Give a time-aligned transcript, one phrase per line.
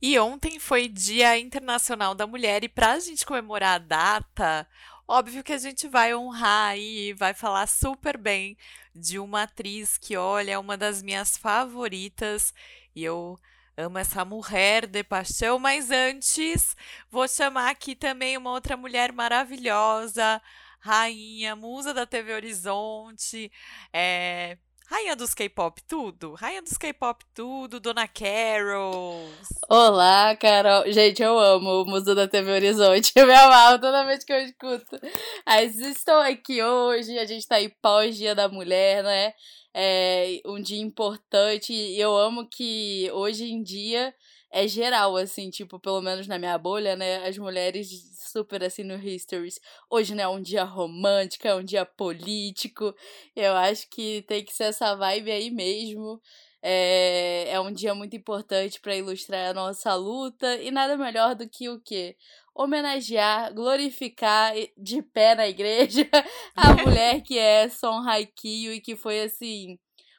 [0.00, 4.68] E ontem foi Dia Internacional da Mulher e para a gente comemorar a data,
[5.08, 8.58] óbvio que a gente vai honrar e vai falar super bem
[8.94, 12.52] de uma atriz que, olha, é uma das minhas favoritas
[12.94, 13.38] e eu
[13.76, 16.76] amo essa mulher de paixão, mas antes
[17.10, 20.42] vou chamar aqui também uma outra mulher maravilhosa,
[20.78, 23.50] rainha, musa da TV Horizonte,
[23.92, 24.58] é,
[24.88, 26.34] Rainha dos K-pop tudo?
[26.34, 29.20] Rainha dos K-pop tudo, Dona Carol.
[29.68, 30.90] Olá, Carol.
[30.92, 33.12] Gente, eu amo o Museu da TV Horizonte.
[33.16, 34.96] Eu me amarro toda vez que eu escuto.
[35.44, 39.32] Mas estou aqui hoje, a gente tá aí pós-Dia da Mulher, né?
[39.74, 44.14] É um dia importante e eu amo que hoje em dia
[44.52, 47.26] é geral, assim, tipo, pelo menos na minha bolha, né?
[47.26, 47.88] As mulheres
[48.36, 49.58] super assim no Histories.
[49.88, 52.94] Hoje não é um dia romântico, é um dia político.
[53.34, 56.20] Eu acho que tem que ser essa vibe aí mesmo.
[56.62, 61.48] É, é um dia muito importante para ilustrar a nossa luta e nada melhor do
[61.48, 62.14] que o quê?
[62.54, 66.06] Homenagear, glorificar de pé na igreja
[66.54, 69.78] a mulher que é Son Haikyuu e que foi assim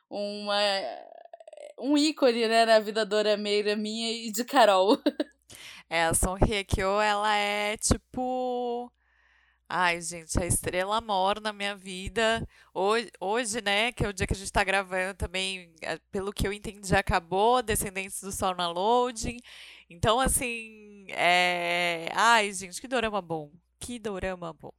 [0.10, 0.58] uma
[1.80, 4.98] um ícone né, na vida dorameira minha e de Carol.
[5.90, 8.92] É, a Son Hye Kyo, ela é tipo.
[9.70, 12.48] Ai, gente, a estrela mor na minha vida.
[12.74, 16.32] Hoje, hoje, né, que é o dia que a gente tá gravando também, é, pelo
[16.32, 19.40] que eu entendi, já acabou Descendentes do Sol na Loading.
[19.90, 22.10] Então, assim, é.
[22.14, 23.52] Ai, gente, que dorama bom.
[23.80, 24.74] Que dorama bom.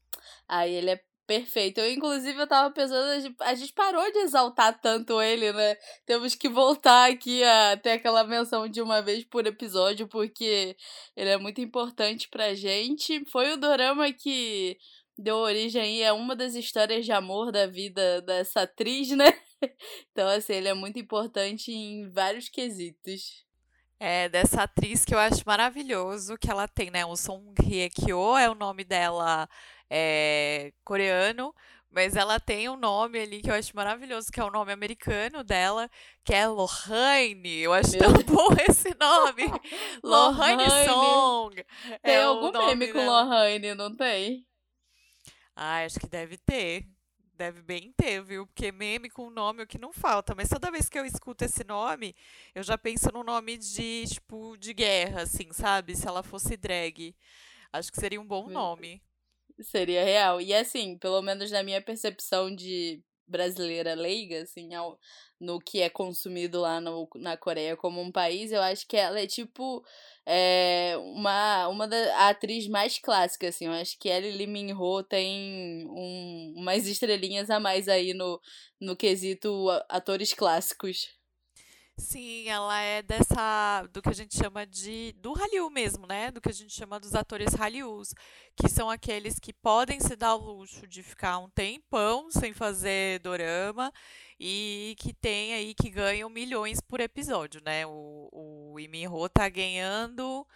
[0.48, 1.79] Ai, ele é Perfeito.
[1.79, 5.77] Eu, inclusive, eu tava pensando, a gente, parou de exaltar tanto ele, né?
[6.07, 10.75] Temos que voltar aqui a ter aquela menção de uma vez por episódio, porque
[11.15, 13.27] ele é muito importante pra gente.
[13.27, 14.79] Foi o dorama que
[15.19, 19.27] deu origem a uma das histórias de amor da vida dessa atriz, né?
[20.12, 23.45] Então, assim, ele é muito importante em vários quesitos.
[24.01, 27.05] É, dessa atriz que eu acho maravilhoso que ela tem, né?
[27.05, 29.49] O Song Hye Kyo é o nome dela
[29.91, 31.54] é, coreano,
[31.91, 35.43] mas ela tem um nome ali que eu acho maravilhoso, que é o nome americano
[35.43, 35.91] dela,
[36.22, 37.59] que é Lohane.
[37.60, 39.44] Eu acho Meu tão bom esse nome.
[40.04, 41.65] Lohane Song.
[42.03, 44.47] Tem é algum meme com Lohane, não tem?
[45.56, 46.87] Ah, acho que deve ter.
[47.34, 48.47] Deve bem ter, viu?
[48.47, 50.34] Porque meme com nome é o que não falta.
[50.34, 52.15] Mas toda vez que eu escuto esse nome,
[52.55, 55.97] eu já penso no nome de, tipo, de guerra, assim, sabe?
[55.97, 57.15] Se ela fosse drag.
[57.72, 59.00] Acho que seria um bom nome.
[59.62, 60.41] Seria real.
[60.41, 64.98] E assim, pelo menos na minha percepção de brasileira leiga, assim, ao,
[65.38, 69.20] no que é consumido lá no, na Coreia como um país, eu acho que ela
[69.20, 69.84] é tipo
[70.24, 73.66] é, uma, uma da atriz mais clássica, assim.
[73.66, 78.14] Eu acho que ela e Lee Min Ho tem um, umas estrelinhas a mais aí
[78.14, 78.40] no,
[78.80, 81.18] no quesito atores clássicos.
[82.00, 86.31] Sim, ela é dessa do que a gente chama de do Hallyu mesmo, né?
[86.31, 88.14] Do que a gente chama dos atores Hallyus,
[88.56, 93.19] que são aqueles que podem se dar o luxo de ficar um tempão sem fazer
[93.19, 93.92] dorama
[94.38, 97.84] e que tem aí que ganham milhões por episódio, né?
[97.84, 98.28] O,
[98.75, 100.47] o Iminho tá ganhando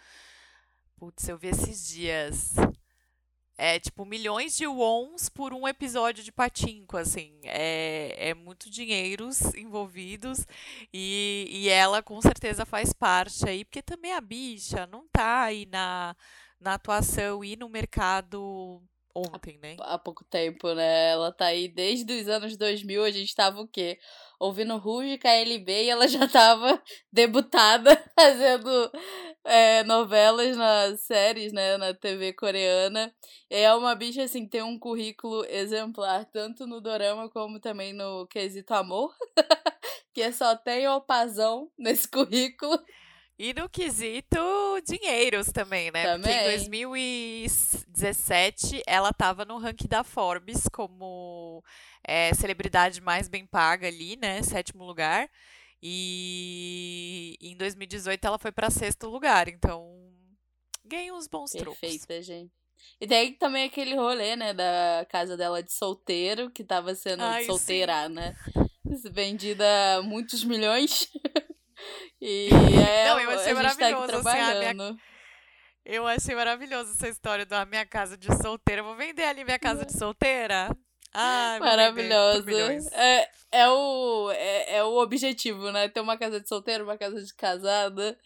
[0.97, 2.53] Putz, eu vi esses dias
[3.57, 7.33] é tipo milhões de wons por um episódio de Patinco, assim.
[7.43, 10.45] É, é muito dinheiros envolvidos
[10.93, 15.65] e, e ela com certeza faz parte aí, porque também a bicha não tá aí
[15.67, 16.15] na,
[16.59, 18.81] na atuação e no mercado
[19.15, 19.75] ontem, né?
[19.81, 21.11] Há pouco tempo, né?
[21.11, 23.99] Ela tá aí desde os anos 2000, a gente tava o quê?
[24.39, 26.81] Ouvindo Ruge KLB e ela já tava
[27.11, 28.91] debutada fazendo
[29.43, 31.77] é, novelas nas séries, né?
[31.77, 33.13] Na TV coreana.
[33.49, 38.73] É uma bicha, assim, tem um currículo exemplar, tanto no dorama como também no quesito
[38.73, 39.15] amor.
[40.13, 42.79] que só tem opazão nesse currículo.
[43.37, 44.37] E no quesito
[44.85, 46.03] dinheiros também, né?
[46.03, 46.31] Também.
[46.31, 51.63] Porque em 2017 ela estava no ranking da Forbes como
[52.03, 54.43] é, celebridade mais bem paga ali, né?
[54.43, 55.27] Sétimo lugar.
[55.81, 59.47] E em 2018 ela foi para sexto lugar.
[59.47, 60.13] Então
[60.85, 61.79] ganhou uns bons Perfeita.
[61.81, 62.53] Perfeita, gente.
[62.99, 67.45] E tem também aquele rolê, né, da casa dela de solteiro, que tava sendo Ai,
[67.45, 68.13] solteira, sim.
[68.13, 68.35] né?
[69.11, 71.09] Vendida muitos milhões.
[72.21, 72.49] E
[72.87, 74.83] é, Não, eu achei tá aqui trabalhando.
[74.83, 75.13] Assim, minha...
[75.85, 78.81] Eu achei maravilhoso essa história da minha casa de solteira.
[78.81, 80.69] vou vender ali minha casa de solteira.
[81.13, 82.45] Ai, Maravilhoso.
[82.93, 85.87] É, é, o, é, é o objetivo, né?
[85.89, 88.17] Ter uma casa de solteiro, uma casa de casada,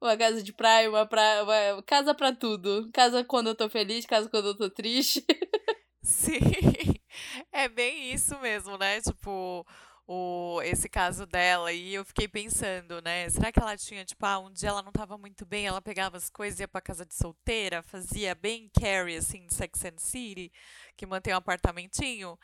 [0.00, 1.42] uma casa de praia, uma praia.
[1.42, 1.82] Uma...
[1.82, 2.88] Casa pra tudo.
[2.92, 5.24] Casa quando eu tô feliz, casa quando eu tô triste.
[6.02, 6.38] Sim.
[7.52, 9.00] É bem isso mesmo, né?
[9.00, 9.66] Tipo,
[10.12, 13.28] o, esse caso dela e eu fiquei pensando, né?
[13.30, 16.16] Será que ela tinha, tipo, ah, um dia ela não tava muito bem, ela pegava
[16.16, 20.52] as coisas ia pra casa de solteira, fazia bem Carrie, assim, de Sex and City,
[20.96, 22.36] que mantém um apartamentinho?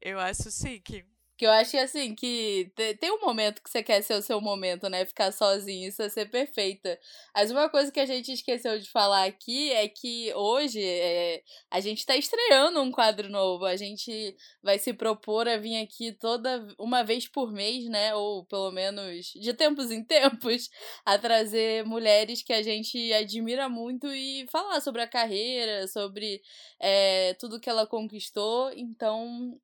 [0.00, 1.06] Eu acho chique.
[1.40, 2.70] Que eu acho assim, que
[3.00, 5.06] tem um momento que você quer ser o seu momento, né?
[5.06, 7.00] Ficar sozinho, isso é ser perfeita.
[7.34, 11.80] Mas uma coisa que a gente esqueceu de falar aqui é que hoje é, a
[11.80, 13.64] gente tá estreando um quadro novo.
[13.64, 18.14] A gente vai se propor a vir aqui toda uma vez por mês, né?
[18.14, 20.68] Ou pelo menos de tempos em tempos,
[21.06, 26.42] a trazer mulheres que a gente admira muito e falar sobre a carreira, sobre
[26.78, 28.70] é, tudo que ela conquistou.
[28.74, 29.58] Então,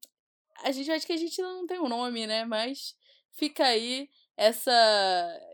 [0.63, 2.45] a gente acha que a gente não tem um nome, né?
[2.45, 2.95] Mas
[3.33, 4.73] fica aí essa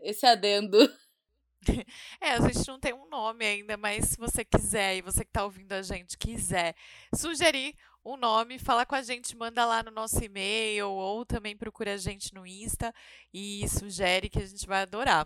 [0.03, 0.77] esse adendo.
[2.19, 5.29] É, a gente não tem um nome ainda, mas se você quiser e você que
[5.29, 6.75] está ouvindo a gente quiser
[7.15, 7.73] sugerir
[8.03, 11.97] um nome, fala com a gente, manda lá no nosso e-mail ou também procura a
[11.97, 12.93] gente no Insta
[13.33, 15.25] e sugere que a gente vai adorar.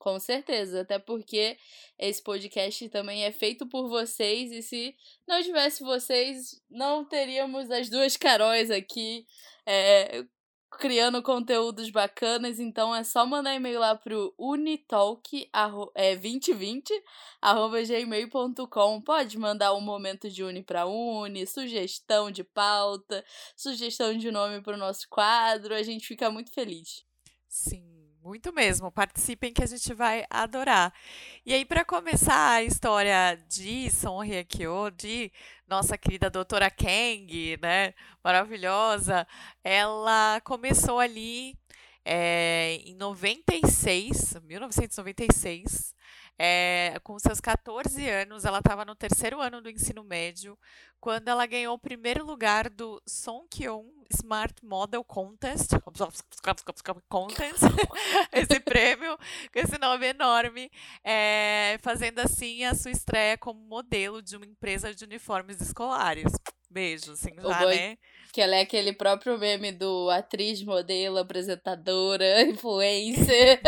[0.00, 1.58] Com certeza, até porque
[1.98, 4.96] esse podcast também é feito por vocês e se
[5.28, 9.26] não tivesse vocês, não teríamos as duas Caróis aqui
[9.66, 10.24] é,
[10.70, 12.58] criando conteúdos bacanas.
[12.58, 15.50] Então é só mandar e-mail lá pro unitalk
[15.94, 16.90] é, 2020
[17.42, 19.02] arroba gmail.com.
[19.02, 23.22] Pode mandar um momento de uni para uni, sugestão de pauta,
[23.54, 25.74] sugestão de nome para o nosso quadro.
[25.74, 27.04] A gente fica muito feliz.
[27.46, 27.89] Sim.
[28.22, 28.92] Muito mesmo.
[28.92, 30.92] Participem que a gente vai adorar.
[31.44, 35.32] E aí, para começar a história de Son Hyekyo, de
[35.66, 37.94] nossa querida doutora Kang, né?
[38.22, 39.26] Maravilhosa.
[39.64, 41.56] Ela começou ali
[42.04, 45.94] é, em 96, 1996.
[46.42, 50.58] É, com seus 14 anos, ela estava no terceiro ano do ensino médio,
[50.98, 55.68] quando ela ganhou o primeiro lugar do Songkyon Smart Model Contest,
[57.10, 57.62] Contest
[58.32, 59.18] esse prêmio,
[59.52, 60.70] com esse nome enorme,
[61.04, 66.32] é, fazendo assim a sua estreia como modelo de uma empresa de uniformes escolares.
[66.70, 67.98] Beijo, assim, já, né?
[68.32, 73.60] Que ela é aquele próprio meme do atriz, modelo, apresentadora, influencer.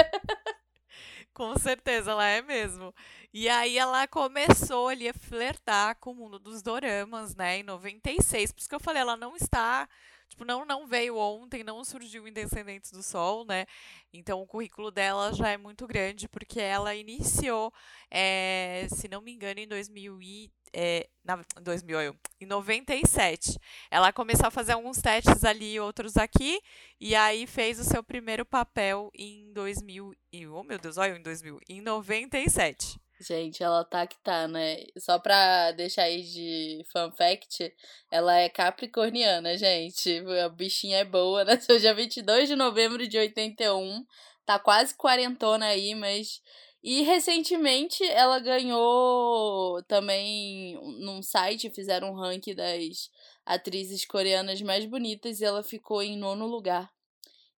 [1.34, 2.94] Com certeza, ela é mesmo.
[3.32, 8.52] E aí ela começou ali a flertar com o mundo dos doramas, né, em 96.
[8.52, 9.88] Por isso que eu falei, ela não está
[10.32, 13.66] Tipo, não, não veio ontem, não surgiu em Descendentes do Sol, né?
[14.10, 17.70] Então o currículo dela já é muito grande, porque ela iniciou,
[18.10, 23.58] é, se não me engano, em 2000 e, é, na, 2000, em 97.
[23.90, 26.62] Ela começou a fazer alguns testes ali, outros aqui,
[26.98, 31.22] e aí fez o seu primeiro papel em 2000, e, oh meu Deus, olha, em
[31.22, 32.98] 2000, em 97.
[33.22, 34.84] Gente, ela tá que tá, né?
[34.98, 37.72] Só pra deixar aí de fun fact,
[38.10, 40.18] ela é capricorniana, gente.
[40.44, 41.58] A bichinha é boa, né?
[41.60, 44.04] Seu dia 22 de novembro de 81.
[44.44, 46.42] Tá quase quarentona aí, mas.
[46.82, 53.08] E recentemente ela ganhou também num site, fizeram um ranking das
[53.46, 56.90] atrizes coreanas mais bonitas e ela ficou em nono lugar.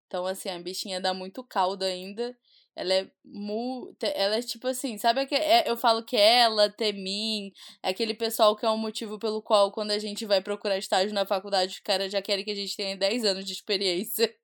[0.07, 2.37] Então, assim, a bichinha dá muito caldo ainda.
[2.77, 3.95] Ela é mu...
[4.01, 8.57] Ela é tipo assim, sabe que é, eu falo que ela, Temin, é aquele pessoal
[8.57, 11.81] que é um motivo pelo qual quando a gente vai procurar estágio na faculdade, os
[11.81, 14.35] caras já querem que a gente tenha 10 anos de experiência.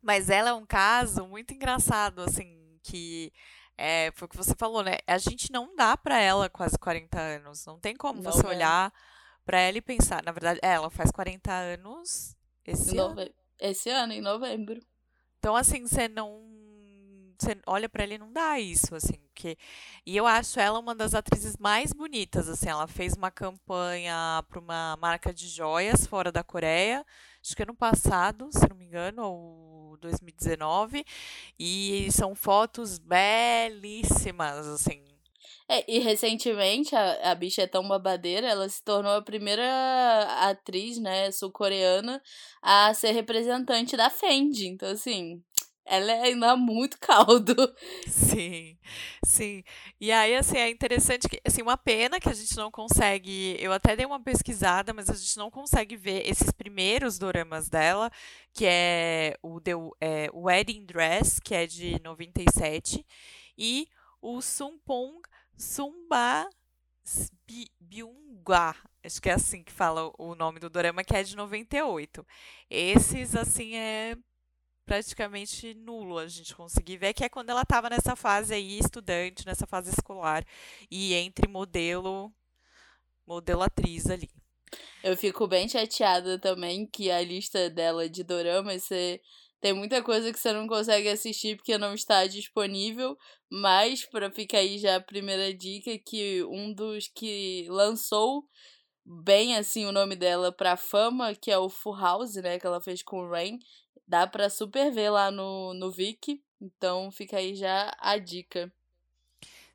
[0.00, 3.32] Mas ela é um caso muito engraçado, assim, que
[3.76, 4.98] é, foi o que você falou, né?
[5.06, 7.64] A gente não dá para ela quase 40 anos.
[7.66, 8.48] Não tem como não você é.
[8.48, 8.92] olhar
[9.44, 10.22] para ela e pensar.
[10.22, 13.22] Na verdade, é, ela faz 40 anos esse Nove...
[13.22, 13.34] ano.
[13.58, 14.80] Esse ano, em novembro.
[15.38, 16.51] Então, assim, você não
[17.42, 19.56] você olha para ele não dá isso, assim, que
[20.06, 24.60] e eu acho ela uma das atrizes mais bonitas, assim, ela fez uma campanha para
[24.60, 27.04] uma marca de joias fora da Coreia,
[27.42, 31.04] acho que ano passado, se não me engano, ou 2019,
[31.58, 35.02] e são fotos belíssimas, assim.
[35.68, 39.64] É, e recentemente a, a bicha é tão babadeira, ela se tornou a primeira
[40.48, 42.22] atriz, né, sul-coreana
[42.60, 44.66] a ser representante da Fendi.
[44.68, 45.42] Então, assim,
[45.84, 47.54] ela é ainda muito caldo.
[48.06, 48.78] Sim,
[49.24, 49.64] sim.
[50.00, 53.56] E aí, assim, é interessante que, assim, uma pena que a gente não consegue.
[53.60, 58.10] Eu até dei uma pesquisada, mas a gente não consegue ver esses primeiros doramas dela,
[58.52, 63.04] que é o The é, Wedding Dress, que é de 97,
[63.58, 63.88] e
[64.20, 65.20] o Sumpong
[65.56, 66.48] Sumba
[67.80, 68.74] Byungwa,
[69.04, 72.26] acho que é assim que fala o nome do dorama, que é de 98.
[72.70, 74.16] Esses, assim, é
[74.84, 79.46] praticamente nulo a gente conseguir ver, que é quando ela estava nessa fase aí, estudante,
[79.46, 80.44] nessa fase escolar,
[80.90, 82.32] e entre modelo,
[83.26, 84.30] modelo atriz ali.
[85.02, 89.20] Eu fico bem chateada também que a lista dela de doramas, você
[89.62, 93.16] Tem muita coisa que você não consegue assistir porque não está disponível,
[93.48, 98.44] mas para ficar aí já a primeira dica que um dos que lançou
[99.04, 102.80] bem assim o nome dela pra fama, que é o Full House, né, que ela
[102.80, 103.58] fez com o Rain,
[104.06, 108.72] dá pra super ver lá no, no Viki, então fica aí já a dica.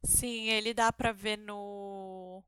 [0.04, 2.44] Sim, ele dá pra ver no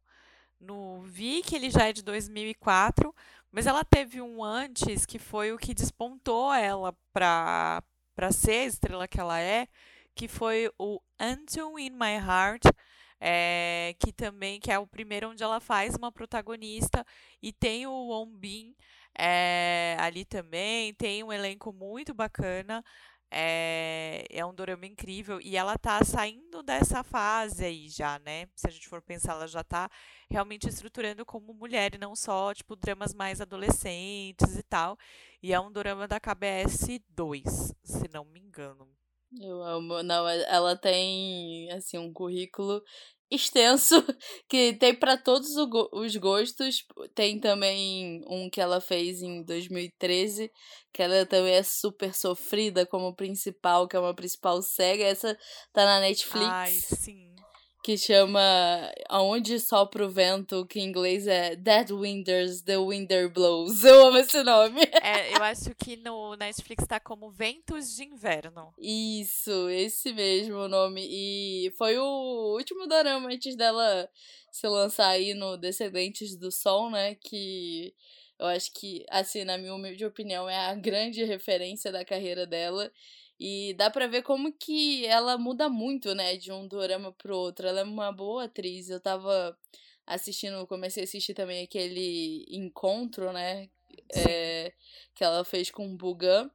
[0.60, 3.16] no Viki, ele já é de 2004,
[3.52, 7.84] mas ela teve um antes que foi o que despontou ela pra,
[8.16, 9.68] pra ser a estrela que ela é,
[10.16, 12.64] que foi o Until in My Heart,
[13.20, 17.06] é, que também que é o primeiro onde ela faz uma protagonista
[17.42, 18.76] e tem o Won Bin
[19.18, 22.84] é, ali também, tem um elenco muito bacana.
[23.32, 28.48] É, é um dorama incrível e ela tá saindo dessa fase aí já, né?
[28.56, 29.89] Se a gente for pensar, ela já tá
[30.30, 34.98] realmente estruturando como mulher e não só, tipo, dramas mais adolescentes e tal.
[35.44, 38.89] E é um dorama da KBS 2, se não me engano.
[39.39, 40.01] Eu amo.
[40.01, 42.82] Não, ela tem, assim, um currículo
[43.31, 44.03] extenso
[44.50, 45.50] que tem para todos
[45.91, 46.86] os gostos.
[47.13, 50.51] Tem também um que ela fez em 2013,
[50.93, 55.03] que ela também é super sofrida como principal, que é uma principal cega.
[55.03, 55.38] Essa
[55.74, 56.48] tá na Netflix.
[56.48, 57.29] Ai, sim
[57.81, 58.39] que chama
[59.07, 63.83] Aonde Sopra o Vento, que em inglês é Dead Winters, The Winder Blows.
[63.83, 64.81] Eu amo esse nome.
[65.01, 68.74] É, eu acho que no Netflix tá como Ventos de Inverno.
[68.77, 71.07] Isso, esse mesmo nome.
[71.09, 74.09] E foi o último dorama antes dela
[74.51, 77.15] se lançar aí no Descendentes do Sol, né?
[77.15, 77.93] Que
[78.39, 82.91] eu acho que, assim, na minha humilde opinião, é a grande referência da carreira dela.
[83.39, 87.67] E dá pra ver como que ela muda muito, né, de um dorama pro outro.
[87.67, 88.89] Ela é uma boa atriz.
[88.89, 89.58] Eu tava
[90.05, 93.69] assistindo, comecei a assistir também aquele encontro, né,
[94.13, 94.74] é,
[95.15, 96.50] que ela fez com o Bugan.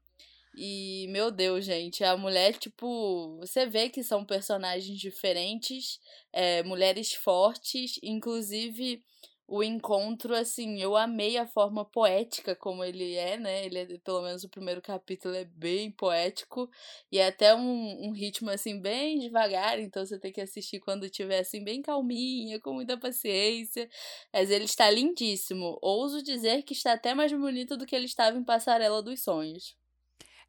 [0.57, 5.99] E, meu Deus, gente, a mulher, tipo, você vê que são personagens diferentes,
[6.33, 9.03] é, mulheres fortes, inclusive
[9.47, 13.67] o encontro, assim, eu amei a forma poética como ele é, né?
[13.67, 16.71] Ele é, pelo menos o primeiro capítulo é bem poético
[17.13, 21.11] e é até um, um ritmo, assim, bem devagar, então você tem que assistir quando
[21.11, 23.89] tiver, assim, bem calminha, com muita paciência.
[24.33, 25.79] Mas ele está lindíssimo.
[25.83, 29.77] Ouso dizer que está até mais bonito do que ele estava em Passarela dos Sonhos.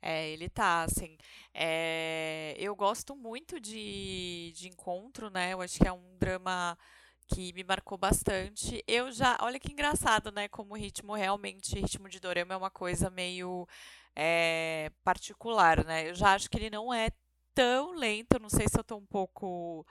[0.02, 1.18] É, ele tá, assim.
[1.54, 2.56] É...
[2.58, 5.54] Eu gosto muito de, de encontro, né?
[5.54, 6.78] Eu acho que é um drama
[7.28, 8.84] que me marcou bastante.
[8.88, 10.48] Eu já, olha que engraçado, né?
[10.48, 13.68] Como o ritmo realmente, ritmo de dorama é uma coisa meio
[14.16, 16.10] é, particular, né?
[16.10, 17.10] Eu já acho que ele não é
[17.54, 18.40] tão lento.
[18.40, 19.86] Não sei se eu tô um pouco,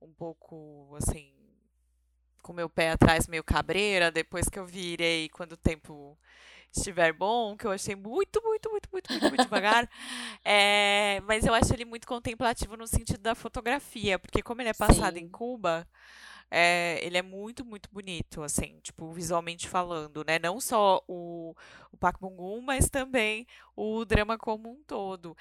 [0.00, 1.32] um pouco assim,
[2.42, 4.10] com meu pé atrás, meio cabreira.
[4.10, 6.18] Depois que eu virei, quando o tempo
[6.70, 9.88] estiver bom, que eu achei muito, muito, muito, muito, muito, muito devagar.
[10.44, 14.74] É, mas eu acho ele muito contemplativo no sentido da fotografia, porque como ele é
[14.74, 15.24] passado Sim.
[15.24, 15.88] em Cuba,
[16.50, 20.38] é, ele é muito, muito bonito, assim, tipo, visualmente falando, né?
[20.38, 21.54] Não só o,
[21.92, 25.36] o Park Bong-gum, mas também o drama como um todo.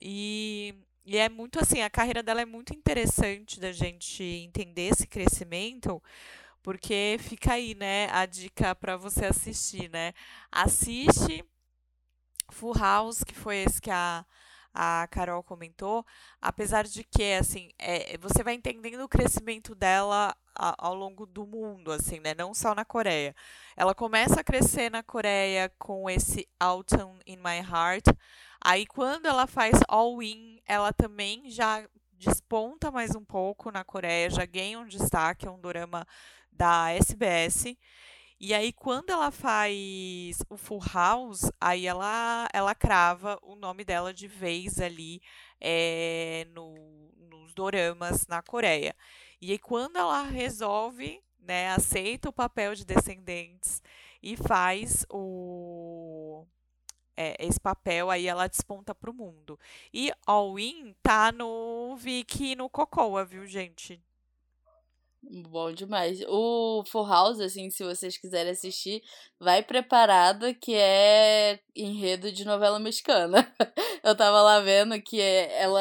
[0.00, 5.06] E, e é muito assim, a carreira dela é muito interessante da gente entender esse
[5.06, 6.02] crescimento,
[6.62, 10.12] porque fica aí, né, a dica para você assistir, né?
[10.52, 11.44] Assiste
[12.50, 14.24] Full House, que foi esse que a
[14.74, 16.04] a Carol comentou,
[16.42, 21.90] apesar de que, assim, é, você vai entendendo o crescimento dela ao longo do mundo,
[21.92, 22.34] assim, né?
[22.34, 23.34] Não só na Coreia.
[23.76, 28.06] Ela começa a crescer na Coreia com esse Autumn in My Heart.
[28.60, 34.30] Aí, quando ela faz All In, ela também já desponta mais um pouco na Coreia,
[34.30, 36.06] já ganha um destaque, é um drama
[36.50, 37.76] da SBS.
[38.40, 44.12] E aí, quando ela faz o Full House, aí ela, ela crava o nome dela
[44.12, 45.20] de vez ali
[45.60, 46.74] é, no,
[47.30, 48.94] nos doramas na Coreia.
[49.40, 53.82] E aí, quando ela resolve, né, aceita o papel de descendentes
[54.22, 56.46] e faz o
[57.16, 59.58] é, esse papel, aí ela desponta para o mundo.
[59.92, 64.02] E All In tá no Vicky e no Cocoa, viu, gente?
[65.30, 66.20] Bom demais.
[66.28, 69.02] O Full House, assim, se vocês quiserem assistir,
[69.38, 73.52] vai preparada que é enredo de novela mexicana.
[74.04, 75.80] Eu tava lá vendo que é, ela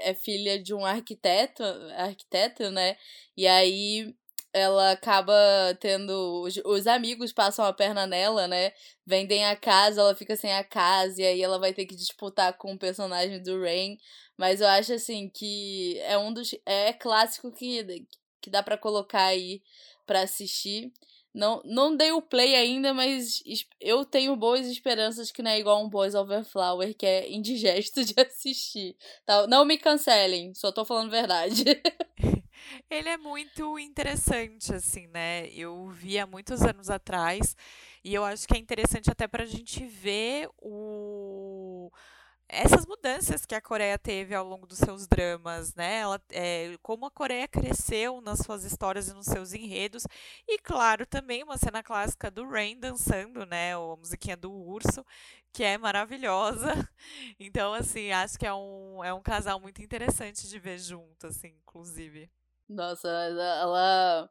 [0.00, 1.62] é filha de um arquiteto,
[1.96, 2.96] arquiteto, né?
[3.36, 4.14] E aí
[4.52, 5.34] ela acaba
[5.80, 6.46] tendo.
[6.64, 8.72] Os amigos passam a perna nela, né?
[9.06, 12.56] Vendem a casa, ela fica sem a casa, e aí ela vai ter que disputar
[12.56, 13.98] com o personagem do Rain.
[14.36, 16.54] Mas eu acho assim que é um dos.
[16.64, 18.06] É clássico que,
[18.40, 19.62] que dá para colocar aí
[20.06, 20.92] para assistir.
[21.32, 23.42] Não, não dei o play ainda, mas
[23.80, 28.02] eu tenho boas esperanças que não é igual um Boys Over Flower, que é indigesto
[28.04, 28.96] de assistir.
[29.24, 29.46] Tá?
[29.46, 31.64] Não me cancelem, só tô falando verdade.
[32.90, 35.48] Ele é muito interessante, assim, né?
[35.50, 37.56] Eu vi há muitos anos atrás
[38.02, 41.90] e eu acho que é interessante até pra gente ver o
[42.48, 45.98] essas mudanças que a Coreia teve ao longo dos seus dramas, né?
[45.98, 50.06] Ela, é, como a Coreia cresceu nas suas histórias e nos seus enredos.
[50.46, 53.74] E, claro, também uma cena clássica do Rain dançando, né?
[53.74, 55.04] A musiquinha do urso,
[55.52, 56.68] que é maravilhosa.
[57.40, 61.48] Então, assim, acho que é um, é um casal muito interessante de ver junto, assim,
[61.62, 62.30] inclusive.
[62.68, 64.30] Nossa, ela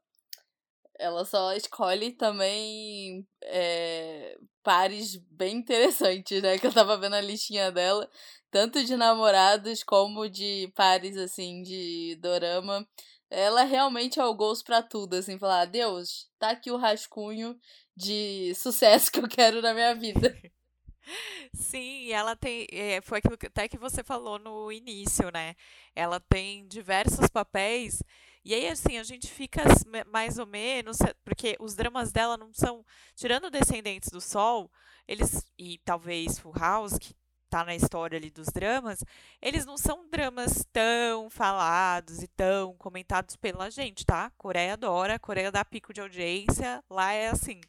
[0.99, 6.57] ela só escolhe também é, pares bem interessantes, né?
[6.57, 8.09] Que eu tava vendo a listinha dela,
[8.51, 12.87] tanto de namorados como de pares, assim, de dorama.
[13.29, 17.59] Ela realmente é o gosto pra tudo, assim, falar, Deus, tá aqui o rascunho
[17.95, 20.35] de sucesso que eu quero na minha vida.
[21.53, 22.67] Sim, ela tem.
[22.71, 25.55] É, foi aquilo que, até que você falou no início, né?
[25.95, 28.03] Ela tem diversos papéis
[28.47, 29.61] e aí, assim, a gente fica
[30.09, 34.71] mais ou menos, porque os dramas dela não são, tirando Descendentes do Sol,
[35.05, 37.13] eles, e talvez Full House, que
[37.49, 39.03] tá na história ali dos dramas,
[39.41, 44.31] eles não são dramas tão falados e tão comentados pela gente, tá?
[44.37, 47.59] Coreia adora, Coreia dá pico de audiência, lá é assim.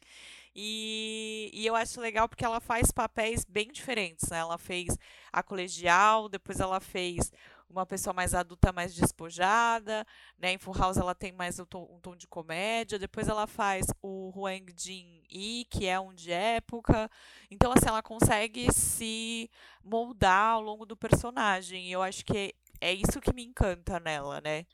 [0.55, 4.37] E, e eu acho legal porque ela faz papéis bem diferentes, né?
[4.37, 4.97] Ela fez
[5.29, 7.33] a colegial, depois ela fez
[7.69, 10.05] uma pessoa mais adulta, mais despojada,
[10.37, 10.53] né?
[10.53, 13.85] Em Full House ela tem mais um tom, um tom de comédia, depois ela faz
[14.01, 17.09] o Huang Jin Yi, que é um de época.
[17.51, 19.49] Então, assim, ela consegue se
[19.83, 21.87] moldar ao longo do personagem.
[21.87, 24.65] E eu acho que é isso que me encanta nela, né?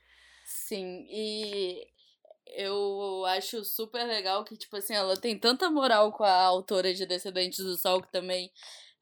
[0.46, 1.88] Sim, e
[2.48, 7.06] eu acho super legal que, tipo assim, ela tem tanta moral com a autora de
[7.06, 8.52] Descendentes do Sol, que também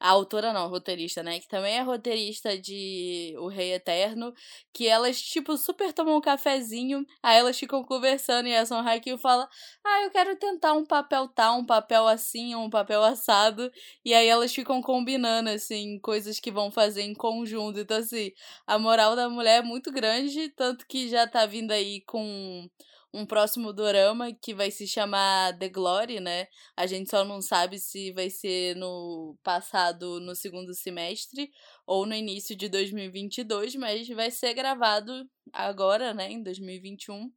[0.04, 1.40] a autora não, roteirista, né?
[1.40, 4.34] Que também é roteirista de O Rei Eterno.
[4.74, 7.06] Que elas, tipo, super tomam um cafezinho.
[7.24, 9.48] Aí elas ficam conversando e a Son Haikyuu fala:
[9.82, 13.72] Ah, eu quero tentar um papel tal, um papel assim, um papel assado.
[14.04, 17.80] E aí elas ficam combinando, assim, coisas que vão fazer em conjunto.
[17.80, 18.32] Então, assim,
[18.68, 20.50] a moral da mulher é muito grande.
[20.50, 22.68] Tanto que já tá vindo aí com
[23.14, 26.48] um próximo dorama que vai se chamar The Glory, né?
[26.76, 31.52] A gente só não sabe se vai ser no passado, no segundo semestre
[31.86, 37.32] ou no início de 2022, mas vai ser gravado agora, né, em 2021.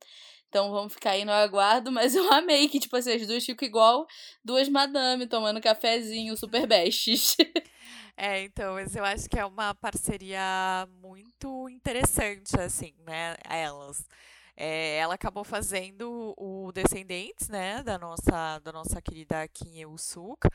[0.48, 3.68] Então vamos ficar aí no aguardo, mas eu amei que, tipo assim, as duas ficam
[3.68, 4.06] igual
[4.42, 7.36] duas madame tomando cafezinho, super bestes.
[8.18, 14.08] É, então, eu acho que é uma parceria muito interessante, assim, né, elas.
[14.56, 20.48] É, ela acabou fazendo o Descendentes, né, da nossa, da nossa querida Kim Il-suk,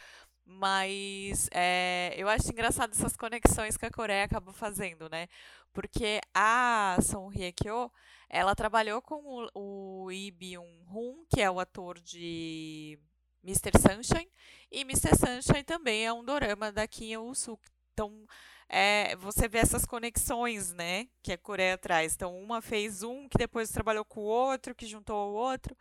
[0.46, 5.28] mas é, eu acho engraçado essas conexões que a Coreia acabou fazendo, né?
[5.74, 7.92] Porque a Song Hye-kyo,
[8.30, 13.00] ela trabalhou com o, o Lee Byung-hun, que é o ator de
[13.44, 13.72] Mr.
[13.80, 14.30] Sunshine,
[14.72, 15.16] e Mr.
[15.16, 17.62] Sunshine também é um dorama da Kim Il-suk.
[17.94, 18.26] Então,
[18.74, 22.16] é, você vê essas conexões, né, que a Coreia traz.
[22.16, 25.76] Então, uma fez um, que depois trabalhou com o outro, que juntou o outro.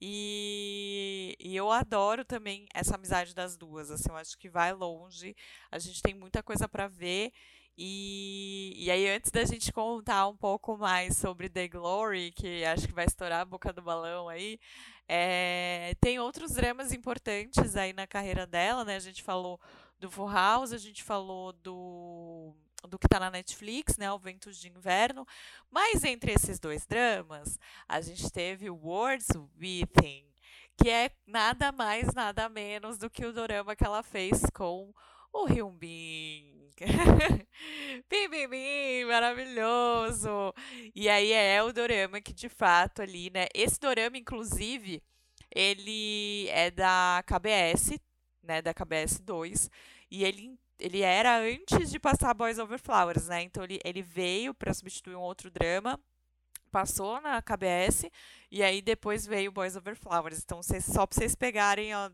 [0.00, 3.92] E, e eu adoro também essa amizade das duas.
[3.92, 5.36] Assim, eu acho que vai longe.
[5.70, 7.32] A gente tem muita coisa para ver.
[7.78, 12.88] E, e aí, antes da gente contar um pouco mais sobre The Glory, que acho
[12.88, 14.58] que vai estourar a boca do balão aí,
[15.08, 18.96] é, tem outros dramas importantes aí na carreira dela, né?
[18.96, 19.60] A gente falou
[20.02, 22.52] do Full House, a gente falou do
[22.88, 25.24] do que está na Netflix, né, o Ventos de Inverno,
[25.70, 27.56] mas entre esses dois dramas,
[27.88, 30.26] a gente teve Words Within,
[30.76, 34.92] que é nada mais, nada menos do que o dorama que ela fez com
[35.32, 36.72] o Hyun Bin.
[38.10, 40.52] bim, bim, bim, maravilhoso!
[40.92, 45.00] E aí é o dorama que de fato ali, né, esse dorama inclusive,
[45.54, 47.96] ele é da KBS,
[48.42, 49.70] né, da KBS 2,
[50.12, 53.40] e ele, ele era antes de passar Boys Over Flowers, né?
[53.40, 55.98] Então ele, ele veio para substituir um outro drama,
[56.70, 58.10] passou na KBS,
[58.50, 60.42] e aí depois veio Boys Over Flowers.
[60.42, 62.10] Então cês, só para vocês pegarem ó,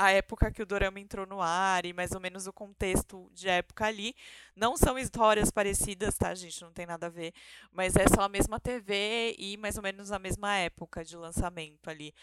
[0.00, 3.48] a época que o dorama entrou no ar e mais ou menos o contexto de
[3.48, 4.14] época ali.
[4.56, 6.62] Não são histórias parecidas, tá, gente?
[6.62, 7.32] Não tem nada a ver.
[7.72, 11.90] Mas é só a mesma TV e mais ou menos a mesma época de lançamento
[11.90, 12.14] ali.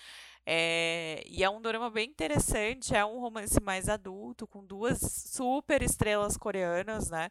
[0.45, 5.81] É, e é um drama bem interessante, é um romance mais adulto, com duas super
[5.81, 7.29] estrelas coreanas, né?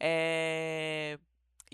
[0.00, 1.18] É,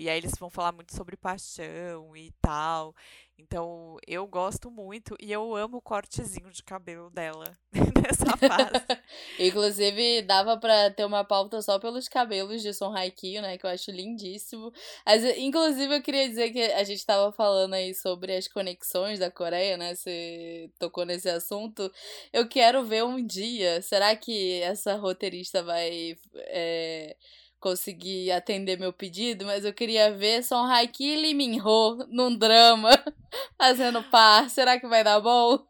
[0.01, 2.95] e aí eles vão falar muito sobre paixão e tal.
[3.37, 8.83] Então, eu gosto muito e eu amo o cortezinho de cabelo dela nessa fase.
[9.37, 13.59] Inclusive, dava pra ter uma pauta só pelos cabelos de Son Haikyuu, né?
[13.59, 14.73] Que eu acho lindíssimo.
[15.05, 19.29] Mas, inclusive, eu queria dizer que a gente tava falando aí sobre as conexões da
[19.29, 19.93] Coreia, né?
[19.93, 21.91] Você tocou nesse assunto.
[22.33, 23.83] Eu quero ver um dia.
[23.83, 26.17] Será que essa roteirista vai.
[26.47, 27.15] É
[27.61, 32.35] conseguir atender meu pedido, mas eu queria ver Son Haiki e Lee Min Ho num
[32.35, 32.89] drama
[33.57, 34.49] fazendo par.
[34.49, 35.63] Será que vai dar bom?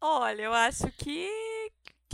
[0.00, 1.28] Olha, eu acho que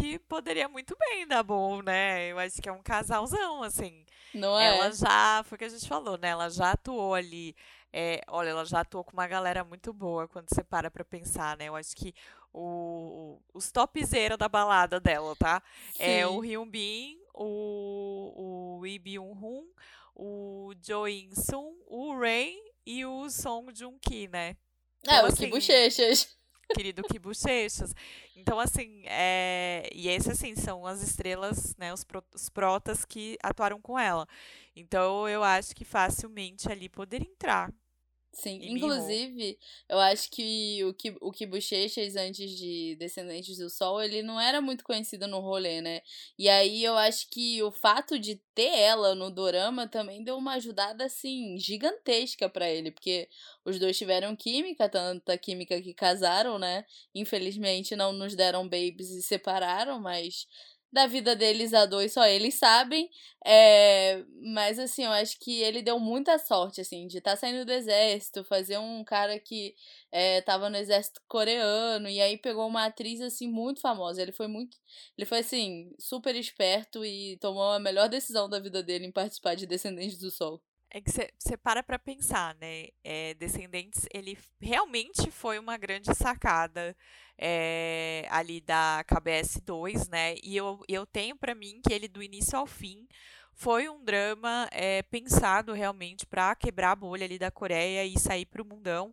[0.01, 2.31] que poderia muito bem dar bom, né?
[2.31, 4.05] Eu acho que é um casalzão, assim.
[4.33, 4.77] Não é?
[4.77, 6.29] Ela já, foi o que a gente falou, né?
[6.29, 7.57] Ela já atuou ali.
[7.93, 11.57] É, olha, ela já atuou com uma galera muito boa quando você para pra pensar,
[11.57, 11.69] né?
[11.69, 12.15] Eu acho que
[12.53, 15.63] o, os topzera da balada dela, tá?
[15.95, 16.03] Sim.
[16.03, 19.69] É o Hyun Bin, o, o Lee Byung-hun,
[20.15, 24.57] o Jo In-sung, o Rain e o Song Joong-ki, né?
[25.01, 26.37] Então, é, o assim, que bochechas.
[26.75, 27.95] Querido que bochechas.
[28.35, 29.89] Então, assim, é...
[29.95, 32.25] e esses, assim, são as estrelas, né, os, pro...
[32.35, 34.27] os protas que atuaram com ela.
[34.75, 37.73] Então, eu acho que facilmente ali poderia entrar
[38.39, 44.03] Sim, inclusive, eu acho que o que o que Bochechas antes de Descendentes do Sol,
[44.03, 46.03] ele não era muito conhecido no rolê, né?
[46.39, 50.53] E aí eu acho que o fato de ter ela no dorama também deu uma
[50.55, 53.27] ajudada assim gigantesca para ele, porque
[53.65, 56.85] os dois tiveram química, tanta química que casaram, né?
[57.15, 60.47] Infelizmente não nos deram babies e separaram, mas
[60.93, 63.11] da vida deles a dois, só eles sabem.
[63.45, 67.65] É, mas assim, eu acho que ele deu muita sorte, assim, de estar tá saindo
[67.65, 69.75] do exército, fazer um cara que
[70.11, 74.23] é, tava no exército coreano, e aí pegou uma atriz, assim, muito famosa.
[74.23, 74.77] Ele foi muito.
[75.17, 79.55] Ele foi, assim, super esperto e tomou a melhor decisão da vida dele em participar
[79.55, 80.63] de Descendentes do Sol.
[80.91, 82.89] É que você para pra pensar, né?
[83.05, 86.97] É, Descendentes, ele realmente foi uma grande sacada
[87.37, 90.37] é, ali da KBS 2, né?
[90.43, 93.07] E eu, eu tenho para mim que ele, do início ao fim,
[93.53, 98.47] foi um drama é, pensado realmente para quebrar a bolha ali da Coreia e sair
[98.47, 99.13] para o mundão.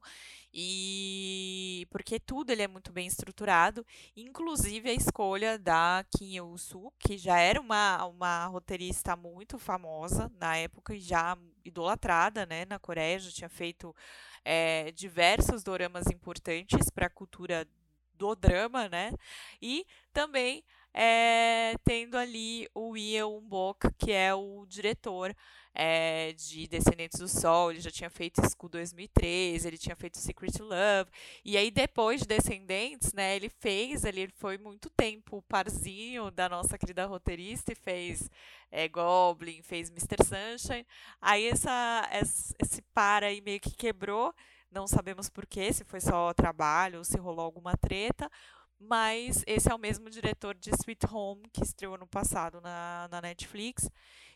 [0.54, 3.86] E porque tudo ele é muito bem estruturado,
[4.16, 10.56] inclusive a escolha da Kim Il-soo, que já era uma, uma roteirista muito famosa na
[10.58, 11.36] época e já
[11.66, 13.96] idolatrada né, na Coreia, já tinha feito
[14.46, 17.68] é, diversos doramas importantes para a cultura
[18.14, 19.12] do drama, né?
[19.62, 20.64] E também
[20.94, 25.36] é, tendo ali o Ie Bok, que é o diretor
[25.74, 30.60] é, de Descendentes do Sol, ele já tinha feito School 2013, ele tinha feito Secret
[30.60, 31.10] Love,
[31.44, 36.78] e aí depois de Descendentes, né, ele fez, ele foi muito tempo parzinho da nossa
[36.78, 38.30] querida roteirista e fez
[38.72, 40.18] é, Goblin, fez Mr.
[40.24, 40.86] Sunshine,
[41.20, 42.08] aí essa,
[42.60, 44.34] esse par aí meio que quebrou,
[44.72, 48.30] não sabemos porquê, se foi só trabalho ou se rolou alguma treta,
[48.84, 53.22] mas esse é o mesmo diretor de Sweet Home, que estreou no passado na, na
[53.22, 53.90] Netflix.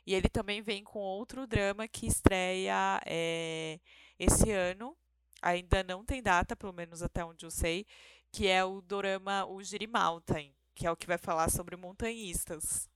[0.05, 3.79] E ele também vem com outro drama que estreia é,
[4.17, 4.97] esse ano.
[5.41, 7.85] Ainda não tem data, pelo menos até onde eu sei,
[8.31, 12.89] que é o dorama O Jiri Mountain, que é o que vai falar sobre montanhistas.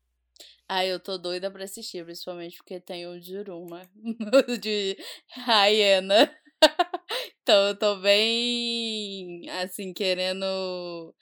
[0.67, 3.87] Ah, eu tô doida pra assistir, principalmente porque tem o Juruma
[4.61, 4.97] de
[5.35, 6.33] Hyena.
[7.41, 11.13] então eu tô bem, assim, querendo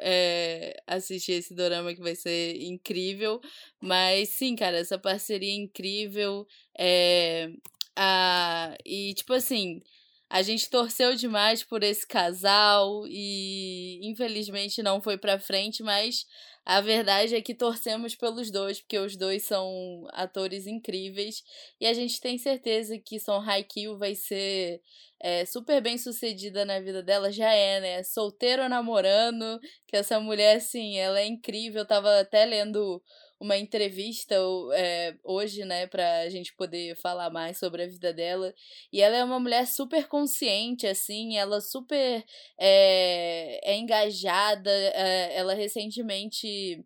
[0.00, 3.40] é, assistir esse dorama que vai ser incrível.
[3.80, 6.46] Mas sim, cara, essa parceria é incrível.
[6.78, 7.48] É,
[7.96, 9.80] a, e, tipo assim,
[10.28, 16.26] a gente torceu demais por esse casal e infelizmente não foi pra frente, mas
[16.64, 21.42] a verdade é que torcemos pelos dois, porque os dois são atores incríveis.
[21.80, 24.80] E a gente tem certeza que Son Haikyuu vai ser
[25.20, 27.32] é, super bem sucedida na vida dela.
[27.32, 28.02] Já é, né?
[28.04, 29.58] Solteiro ou namorando.
[29.88, 31.80] Que essa mulher, assim, ela é incrível.
[31.80, 33.02] Eu tava até lendo
[33.42, 34.36] uma entrevista
[34.72, 38.54] é, hoje, né, pra gente poder falar mais sobre a vida dela.
[38.92, 42.24] E ela é uma mulher super consciente, assim, ela super
[42.56, 44.70] é, é engajada.
[44.70, 46.84] É, ela recentemente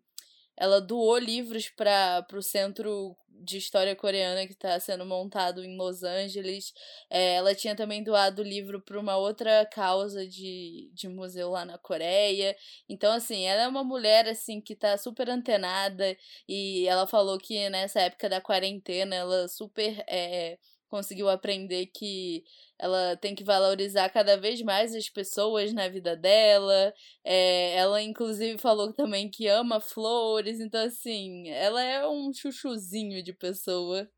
[0.57, 6.03] ela doou livros para o centro de história coreana que está sendo montado em Los
[6.03, 6.73] Angeles.
[7.09, 11.77] É, ela tinha também doado livro para uma outra causa de, de museu lá na
[11.77, 12.55] Coreia.
[12.89, 16.17] Então, assim, ela é uma mulher assim que está super antenada
[16.47, 20.57] e ela falou que nessa época da quarentena ela super é,
[20.89, 22.43] conseguiu aprender que
[22.79, 26.93] ela tem que valorizar cada vez mais as pessoas na vida dela.
[27.23, 30.59] É, ela, inclusive, falou também que ama flores.
[30.59, 34.09] Então, assim, ela é um chuchuzinho de pessoa.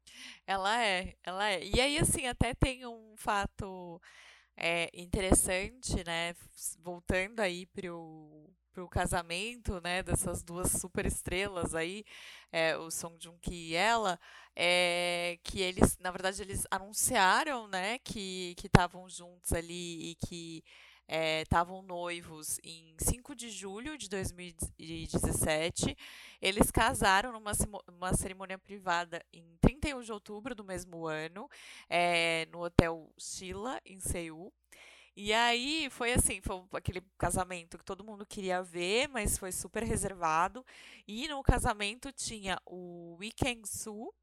[0.45, 1.63] Ela é, ela é.
[1.63, 4.01] E aí, assim, até tem um fato
[4.57, 6.35] é, interessante, né?
[6.83, 10.03] Voltando aí pro, pro casamento, né?
[10.03, 12.03] Dessas duas super estrelas aí,
[12.51, 14.19] é, o Song Joong Ki e ela,
[14.55, 17.99] é, que eles, na verdade, eles anunciaram, né?
[17.99, 20.63] Que estavam juntos ali e que
[21.41, 25.97] estavam é, noivos em 5 de julho de 2017.
[26.39, 27.51] Eles casaram numa
[27.87, 31.49] uma cerimônia privada em 31 de outubro do mesmo ano,
[31.89, 34.53] é, no Hotel Sheila, em Seul.
[35.21, 39.83] E aí foi assim, foi aquele casamento que todo mundo queria ver, mas foi super
[39.83, 40.65] reservado.
[41.05, 44.13] E no casamento tinha o Weekend Su,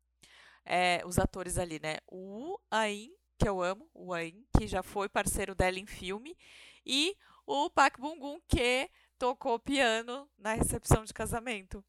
[0.64, 1.98] é, os atores ali, né?
[2.10, 6.34] O Ain, que eu amo, o Ain, que já foi parceiro dela em filme,
[6.82, 7.14] e
[7.46, 11.84] o Pak Bungun, que tocou piano na recepção de casamento.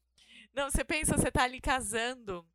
[0.52, 2.46] Não, você pensa, você tá ali casando.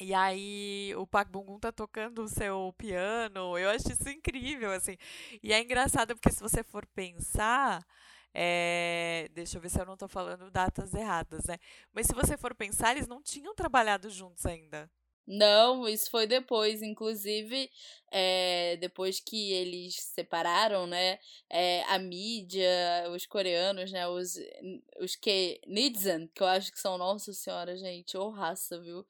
[0.00, 3.56] E aí o Pak Bungun tá tocando o seu piano.
[3.58, 4.96] Eu acho isso incrível, assim.
[5.42, 7.86] E é engraçado porque se você for pensar,
[8.34, 9.28] é...
[9.32, 11.58] deixa eu ver se eu não tô falando datas erradas, né?
[11.92, 14.90] Mas se você for pensar, eles não tinham trabalhado juntos ainda.
[15.26, 16.82] Não, isso foi depois.
[16.82, 17.70] Inclusive,
[18.10, 21.18] é, depois que eles separaram, né?
[21.48, 22.68] É, a mídia,
[23.14, 24.06] os coreanos, né?
[24.08, 24.34] Os,
[25.00, 25.60] os que.
[25.66, 29.06] Nidzen, que eu acho que são, nossa senhora, gente, ou raça, viu?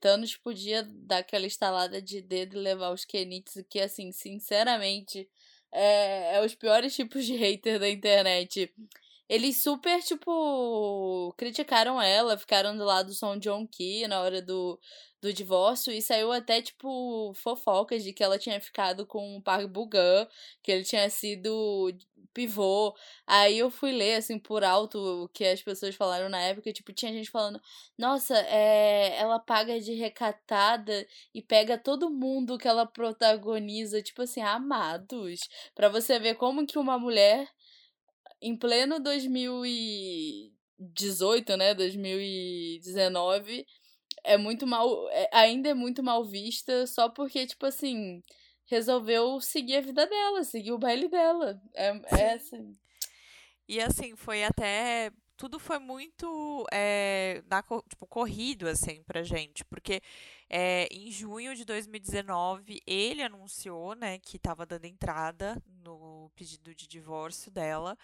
[0.00, 5.28] Thanos podia dar aquela estalada de dedo e levar os Kenitsu, que, assim, sinceramente,
[5.72, 8.72] é, é os piores tipos de hater da internet.
[9.28, 14.80] Eles super, tipo, criticaram ela, ficaram do lado do Song Joong Ki na hora do,
[15.20, 19.68] do divórcio e saiu até, tipo, fofocas de que ela tinha ficado com o Park
[19.68, 20.26] Bugan,
[20.62, 21.92] que ele tinha sido
[22.38, 22.94] pivô.
[23.26, 26.92] Aí eu fui ler, assim, por alto o que as pessoas falaram na época, tipo,
[26.92, 27.60] tinha gente falando,
[27.98, 34.40] nossa, é, ela paga de recatada e pega todo mundo que ela protagoniza, tipo assim,
[34.40, 35.40] amados.
[35.74, 37.48] para você ver como que uma mulher
[38.40, 43.66] em pleno 2018, né, 2019,
[44.24, 48.22] é muito mal, é, ainda é muito mal vista só porque, tipo assim,
[48.68, 51.60] resolveu seguir a vida dela, seguir o baile dela.
[51.74, 51.88] É,
[52.20, 52.76] é assim.
[53.66, 60.02] E assim, foi até tudo foi muito é, na, tipo, corrido assim pra gente, porque
[60.50, 66.88] é, em junho de 2019 ele anunciou, né, que estava dando entrada no pedido de
[66.88, 67.96] divórcio dela.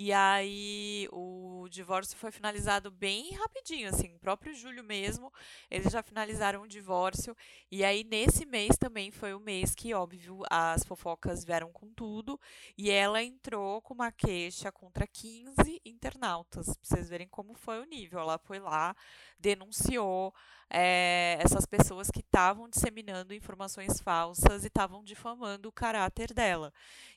[0.00, 5.32] E aí o divórcio foi finalizado bem rapidinho, assim, próprio julho mesmo,
[5.68, 7.36] eles já finalizaram o divórcio.
[7.68, 12.38] E aí nesse mês também foi o mês que, óbvio, as fofocas vieram com tudo
[12.76, 17.84] e ela entrou com uma queixa contra 15 internautas, pra vocês verem como foi o
[17.84, 18.20] nível.
[18.20, 18.94] Ela foi lá,
[19.36, 20.32] denunciou
[20.70, 26.72] é, essas pessoas que estavam disseminando informações falsas e estavam difamando o caráter dela.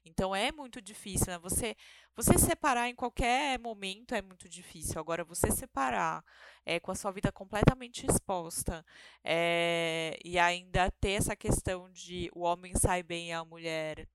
[0.06, 1.40] Então é muito difícil, né?
[1.40, 1.76] Você,
[2.16, 5.00] você separar em qualquer momento é muito difícil.
[5.00, 6.24] Agora, você separar
[6.66, 8.86] é, com a sua vida completamente exposta
[9.24, 14.08] é, e ainda ter essa questão de o homem sai bem e a mulher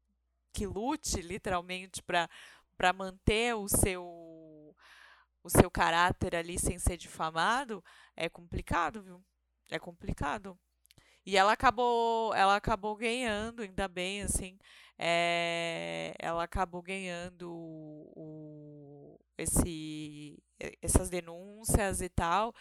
[0.52, 4.25] que lute, literalmente, para manter o seu
[5.46, 7.82] o seu caráter ali sem ser difamado,
[8.16, 9.24] é complicado, viu?
[9.70, 10.58] É complicado.
[11.24, 14.58] E ela acabou, ela acabou ganhando, ainda bem, assim,
[14.98, 20.42] é, ela acabou ganhando o, esse,
[20.82, 22.52] essas denúncias e tal,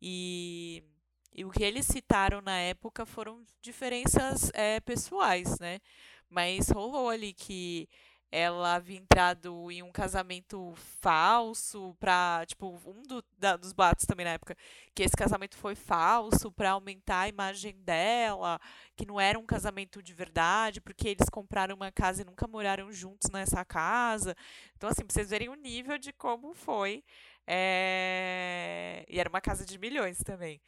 [0.00, 0.84] e,
[1.32, 5.80] e o que eles citaram na época foram diferenças é, pessoais, né?
[6.28, 7.88] Mas rolou ali que
[8.34, 14.24] ela havia entrado em um casamento falso pra, tipo, um do, da, dos batos também
[14.24, 14.56] na época,
[14.92, 18.60] que esse casamento foi falso para aumentar a imagem dela,
[18.96, 22.90] que não era um casamento de verdade, porque eles compraram uma casa e nunca moraram
[22.90, 24.34] juntos nessa casa.
[24.76, 27.04] Então, assim, pra vocês verem o nível de como foi.
[27.46, 29.04] É...
[29.08, 30.60] E era uma casa de milhões também.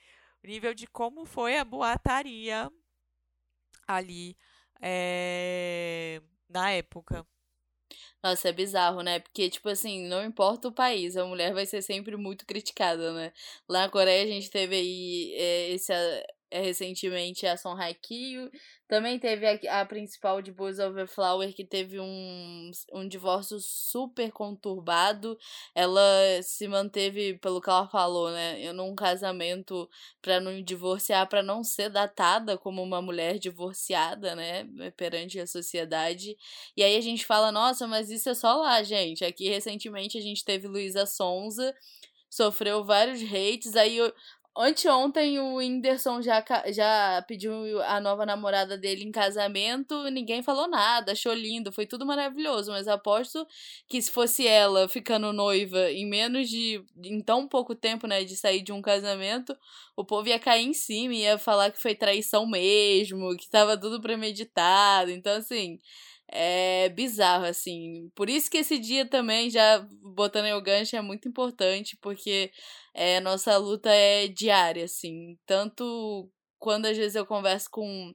[0.45, 2.71] O nível de como foi a boataria
[3.89, 4.37] ali
[4.81, 6.23] é...
[6.49, 7.27] na época.
[8.27, 9.21] Nossa, é bizarro, né?
[9.21, 13.33] Porque, tipo assim, não importa o país, a mulher vai ser sempre muito criticada, né?
[13.69, 15.93] Lá na Coreia a gente teve aí é, esse,
[16.61, 18.51] recentemente a Son Haikyuu.
[18.89, 24.31] Também teve a, a principal de Boys Over Flower, que teve um, um divórcio super
[24.31, 25.37] conturbado.
[25.75, 26.01] Ela
[26.43, 29.91] se manteve, pelo que ela falou, né, num casamento
[30.23, 36.37] para não divorciar, para não ser datada como uma mulher divorciada, né, perante a sociedade.
[36.77, 39.25] E aí a gente fala, nossa, mas isso é só lá, gente.
[39.25, 41.75] Aqui recentemente a gente teve Luísa Sonza,
[42.31, 43.75] sofreu vários hates.
[43.77, 43.99] Aí
[44.59, 46.43] Anteontem o Whindersson já,
[46.73, 52.07] já pediu a nova namorada dele em casamento, ninguém falou nada, achou lindo, foi tudo
[52.07, 53.47] maravilhoso, mas aposto
[53.87, 56.83] que se fosse ela ficando noiva em menos de.
[57.05, 59.55] em tão pouco tempo, né, de sair de um casamento,
[59.95, 64.01] o povo ia cair em cima, ia falar que foi traição mesmo, que tava tudo
[64.01, 65.11] premeditado.
[65.11, 65.79] Então, assim
[66.31, 68.11] é bizarro, assim.
[68.15, 72.51] Por isso que esse dia também, já botando aí o gancho, é muito importante, porque
[72.95, 75.39] é, nossa luta é diária, assim.
[75.47, 78.13] Tanto quando às vezes eu converso com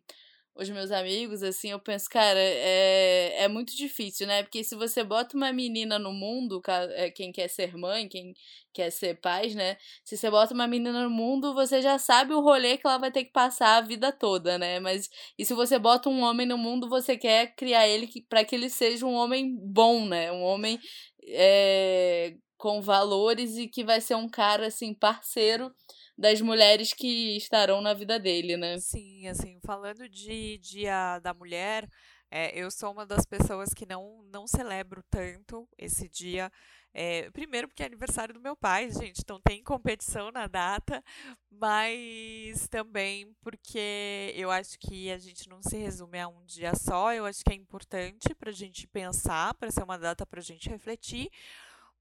[0.54, 4.44] os meus amigos, assim, eu penso, cara, é, é muito difícil, né?
[4.44, 6.62] Porque se você bota uma menina no mundo,
[6.96, 8.34] é, quem quer ser mãe, quem
[8.74, 9.78] quer ser pai, né?
[10.04, 13.12] Se você bota uma menina no mundo, você já sabe o rolê que ela vai
[13.12, 14.80] ter que passar a vida toda, né?
[14.80, 18.54] Mas e se você bota um homem no mundo, você quer criar ele para que
[18.56, 20.32] ele seja um homem bom, né?
[20.32, 20.80] Um homem
[21.24, 25.74] é, com valores e que vai ser um cara, assim, parceiro
[26.22, 28.78] das mulheres que estarão na vida dele, né?
[28.78, 31.90] Sim, assim, falando de Dia da Mulher,
[32.30, 36.52] é, eu sou uma das pessoas que não, não celebro tanto esse dia.
[36.94, 41.04] É, primeiro porque é aniversário do meu pai, gente, então tem competição na data,
[41.50, 47.14] mas também porque eu acho que a gente não se resume a um dia só,
[47.14, 50.44] eu acho que é importante para a gente pensar, para ser uma data para a
[50.44, 51.32] gente refletir,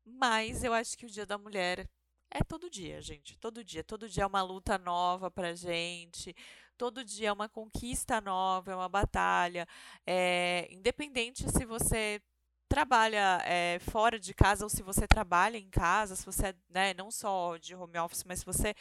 [0.05, 1.89] mas eu acho que o Dia da Mulher
[2.31, 3.39] é todo dia, gente.
[3.39, 3.83] Todo dia.
[3.85, 6.35] Todo dia é uma luta nova pra gente.
[6.77, 9.67] Todo dia é uma conquista nova, é uma batalha.
[10.07, 12.23] É, independente se você
[12.69, 16.95] trabalha é, fora de casa ou se você trabalha em casa, se você é né,
[16.95, 18.75] não só de home office, mas se você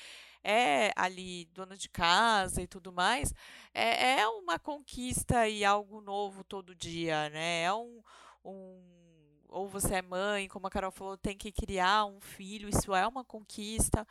[0.43, 3.33] é ali dona de casa e tudo mais,
[3.73, 7.63] é, é uma conquista e algo novo todo dia, né?
[7.63, 8.01] É um,
[8.45, 9.08] um
[9.49, 13.07] ou você é mãe, como a Carol falou, tem que criar um filho, isso é
[13.07, 14.07] uma conquista.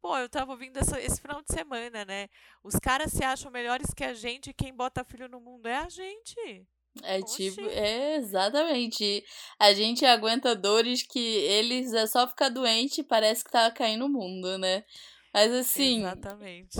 [0.00, 2.28] Pô, eu tava ouvindo essa, esse final de semana, né?
[2.62, 5.76] Os caras se acham melhores que a gente e quem bota filho no mundo é
[5.76, 6.66] a gente.
[7.02, 7.50] É Oxi.
[7.50, 9.24] tipo, é exatamente.
[9.58, 14.08] A gente aguenta dores que eles é só ficar doente parece que tá caindo o
[14.08, 14.84] mundo, né?
[15.32, 16.00] Mas assim.
[16.00, 16.78] Exatamente.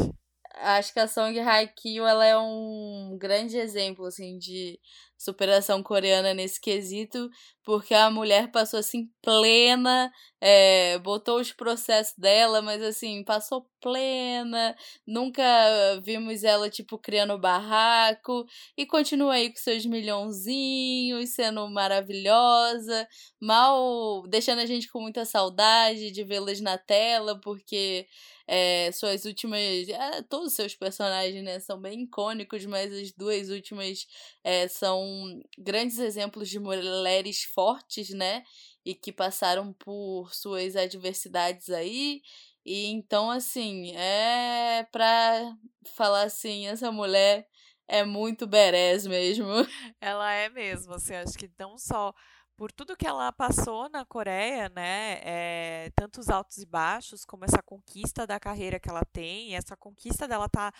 [0.55, 4.79] Acho que a Song Haikyuu ela é um grande exemplo assim de
[5.17, 7.31] superação coreana nesse quesito,
[7.63, 10.11] porque a mulher passou assim plena,
[10.41, 14.75] é, botou os processos dela, mas assim, passou plena,
[15.07, 15.43] nunca
[16.03, 23.07] vimos ela tipo criando barraco e continua aí com seus milhãozinhos, sendo maravilhosa,
[23.39, 28.07] mal deixando a gente com muita saudade de vê-las na tela, porque
[28.53, 29.89] é, suas últimas.
[29.89, 34.09] É, todos os seus personagens né, são bem icônicos, mas as duas últimas
[34.43, 38.43] é, são grandes exemplos de mulheres fortes, né?
[38.85, 42.23] E que passaram por suas adversidades aí.
[42.67, 45.57] E então, assim, é pra
[45.95, 47.47] falar assim, essa mulher
[47.87, 49.47] é muito berés mesmo.
[50.01, 52.13] Ela é mesmo, assim, acho que não só
[52.61, 55.19] por tudo que ela passou na Coreia, né?
[55.23, 60.29] É, tantos altos e baixos, como essa conquista da carreira que ela tem, essa conquista
[60.29, 60.71] dela tá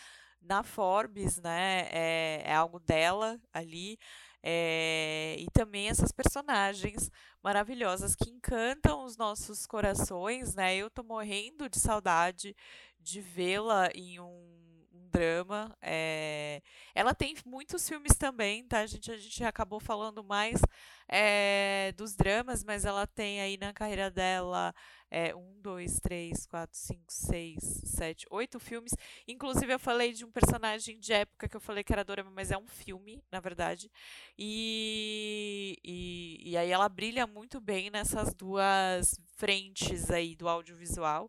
[0.43, 1.89] na Forbes, né?
[1.91, 3.99] É, é algo dela ali.
[4.43, 7.11] É, e também essas personagens
[7.43, 10.77] maravilhosas que encantam os nossos corações, né?
[10.77, 12.55] Eu tô morrendo de saudade
[12.99, 14.70] de vê-la em um
[15.11, 15.77] drama.
[15.83, 16.63] É...
[16.95, 18.81] Ela tem muitos filmes também, tá?
[18.81, 20.61] A gente, a gente acabou falando mais
[21.09, 24.73] é, dos dramas, mas ela tem aí na carreira dela
[25.11, 28.95] é, um, dois, três, quatro, cinco, seis, sete, oito filmes.
[29.27, 32.51] Inclusive, eu falei de um personagem de época que eu falei que era drama, mas
[32.53, 33.91] é um filme, na verdade.
[34.39, 41.29] E, e, e aí ela brilha muito bem nessas duas frentes aí do audiovisual.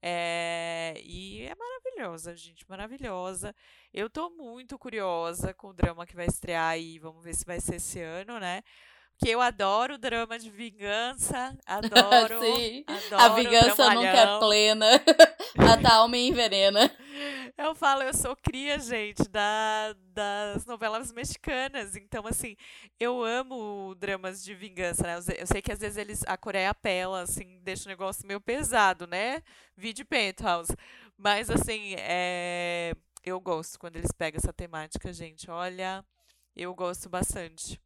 [0.00, 1.54] É, e é
[1.98, 3.54] maravilhosa, gente, maravilhosa.
[3.92, 7.60] Eu tô muito curiosa com o drama que vai estrear aí, vamos ver se vai
[7.60, 8.62] ser esse ano, né?
[9.18, 12.40] Porque eu adoro drama de vingança, adoro.
[12.40, 12.84] Sim.
[12.86, 14.86] Adoro a vingança nunca é plena,
[15.90, 16.88] a alma envenena.
[17.56, 21.96] Eu falo, eu sou cria, gente, da, das novelas mexicanas.
[21.96, 22.56] Então, assim,
[23.00, 25.18] eu amo dramas de vingança, né?
[25.36, 29.08] Eu sei que às vezes eles, a Coreia apela, assim, deixa o negócio meio pesado,
[29.08, 29.42] né?
[29.76, 30.72] Vide Penthouse.
[31.18, 32.92] Mas, assim, é
[33.24, 35.50] eu gosto quando eles pegam essa temática, gente.
[35.50, 36.04] Olha,
[36.56, 37.80] eu gosto bastante.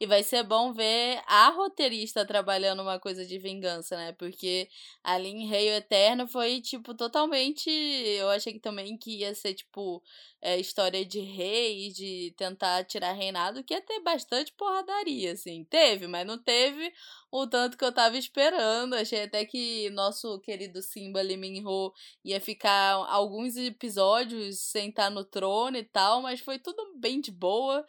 [0.00, 4.12] E vai ser bom ver a roteirista trabalhando uma coisa de vingança, né?
[4.12, 4.68] Porque
[5.02, 7.70] ali em Rei Eterno foi, tipo, totalmente.
[7.70, 10.02] Eu achei que também que ia ser, tipo,
[10.40, 15.64] é, história de rei, de tentar tirar reinado, que ia ter bastante porradaria, assim.
[15.64, 16.92] Teve, mas não teve
[17.30, 18.94] o tanto que eu tava esperando.
[18.94, 21.92] Achei até que nosso querido Simba Lee Min-ho
[22.24, 27.30] ia ficar alguns episódios sem estar no trono e tal, mas foi tudo bem de
[27.30, 27.84] boa.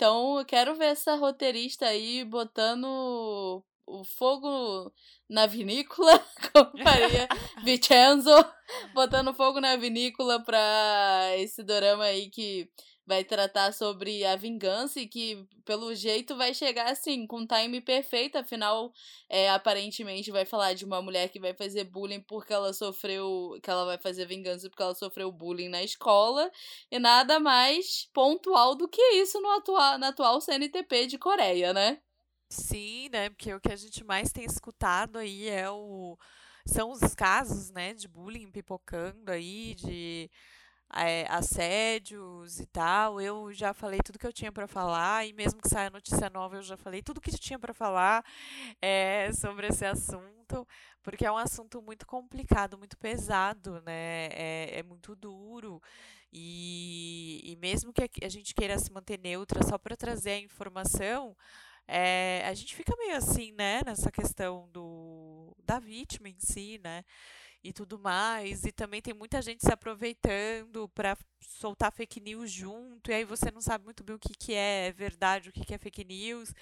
[0.00, 4.90] Então, eu quero ver essa roteirista aí botando o fogo
[5.28, 6.18] na vinícola,
[6.54, 7.28] como faria
[7.62, 8.30] Vincenzo,
[8.94, 12.66] botando fogo na vinícola pra esse dorama aí que
[13.10, 18.38] vai tratar sobre a vingança e que, pelo jeito, vai chegar assim, com time perfeito.
[18.38, 18.92] Afinal,
[19.28, 23.58] é, aparentemente vai falar de uma mulher que vai fazer bullying porque ela sofreu.
[23.60, 26.48] que ela vai fazer vingança porque ela sofreu bullying na escola.
[26.88, 32.00] E nada mais pontual do que isso no atual, na atual CNTP de Coreia, né?
[32.48, 33.28] Sim, né?
[33.30, 36.16] Porque o que a gente mais tem escutado aí é o.
[36.64, 40.30] São os casos, né, de bullying pipocando aí, de
[40.94, 43.20] é, assédios e tal.
[43.20, 46.56] Eu já falei tudo que eu tinha para falar e mesmo que saia notícia nova,
[46.56, 48.24] eu já falei tudo que eu tinha para falar
[48.80, 50.66] é, sobre esse assunto,
[51.02, 54.26] porque é um assunto muito complicado, muito pesado, né?
[54.32, 55.80] É, é muito duro.
[56.32, 61.36] E, e mesmo que a gente queira se manter neutra só para trazer a informação,
[61.88, 67.04] é, a gente fica meio assim, né, nessa questão do, da vítima em si, né?
[67.62, 68.64] E tudo mais.
[68.64, 73.50] E também tem muita gente se aproveitando para soltar fake news junto, e aí você
[73.50, 76.52] não sabe muito bem o que, que é verdade, o que, que é fake news.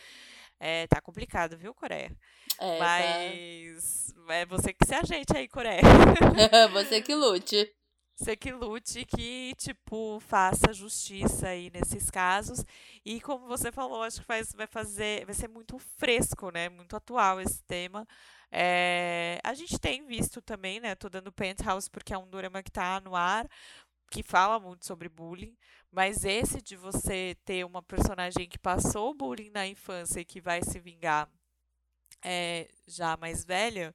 [0.61, 2.11] É, tá complicado, viu, Coreia?
[2.59, 2.85] É, tá.
[2.85, 4.35] Mas tá...
[4.35, 5.81] é você que se ajeite aí, Coreia.
[6.73, 7.73] você que lute.
[8.17, 12.65] Você que lute, que, tipo, faça justiça aí nesses casos.
[13.05, 15.25] E como você falou, acho que faz, vai fazer.
[15.25, 16.69] Vai ser muito fresco, né?
[16.69, 18.05] Muito atual esse tema.
[18.51, 20.95] É, a gente tem visto também, né?
[20.95, 23.49] Tô dando Penthouse porque é um drama que tá no ar,
[24.11, 25.57] que fala muito sobre bullying,
[25.93, 30.63] mas esse de você ter uma personagem que passou bullying na infância e que vai
[30.63, 31.29] se vingar
[32.25, 33.95] é, já mais velha,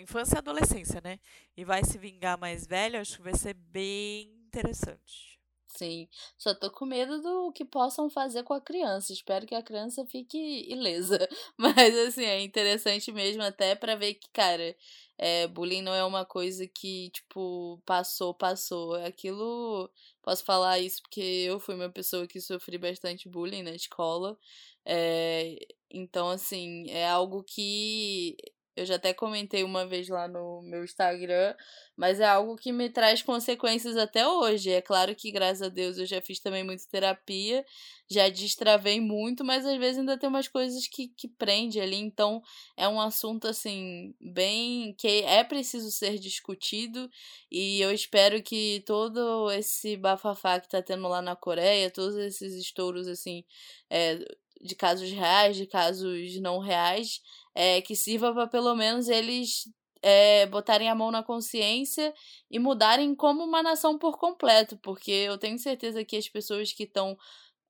[0.00, 1.18] infância e adolescência, né?
[1.56, 5.39] E vai se vingar mais velha, acho que vai ser bem interessante.
[5.76, 9.12] Sim, só tô com medo do que possam fazer com a criança.
[9.12, 10.36] Espero que a criança fique
[10.70, 11.18] ilesa.
[11.56, 14.76] Mas, assim, é interessante mesmo até para ver que, cara,
[15.16, 18.96] é, bullying não é uma coisa que, tipo, passou, passou.
[18.96, 19.88] É aquilo.
[20.22, 24.36] Posso falar isso porque eu fui uma pessoa que sofri bastante bullying na escola.
[24.84, 25.56] É,
[25.90, 28.36] então, assim, é algo que
[28.80, 31.54] eu já até comentei uma vez lá no meu Instagram,
[31.96, 34.70] mas é algo que me traz consequências até hoje.
[34.70, 37.64] É claro que, graças a Deus, eu já fiz também muita terapia,
[38.10, 41.96] já destravei muito, mas às vezes ainda tem umas coisas que, que prende ali.
[41.96, 42.42] Então,
[42.76, 44.94] é um assunto, assim, bem.
[44.96, 47.10] que é preciso ser discutido.
[47.50, 52.54] E eu espero que todo esse bafafá que tá tendo lá na Coreia, todos esses
[52.54, 53.44] estouros, assim,
[53.90, 54.18] é,
[54.60, 57.20] de casos reais, de casos não reais,
[57.54, 59.64] é, que sirva para pelo menos eles
[60.02, 62.12] é, botarem a mão na consciência
[62.50, 66.84] e mudarem como uma nação por completo, porque eu tenho certeza que as pessoas que
[66.84, 67.16] estão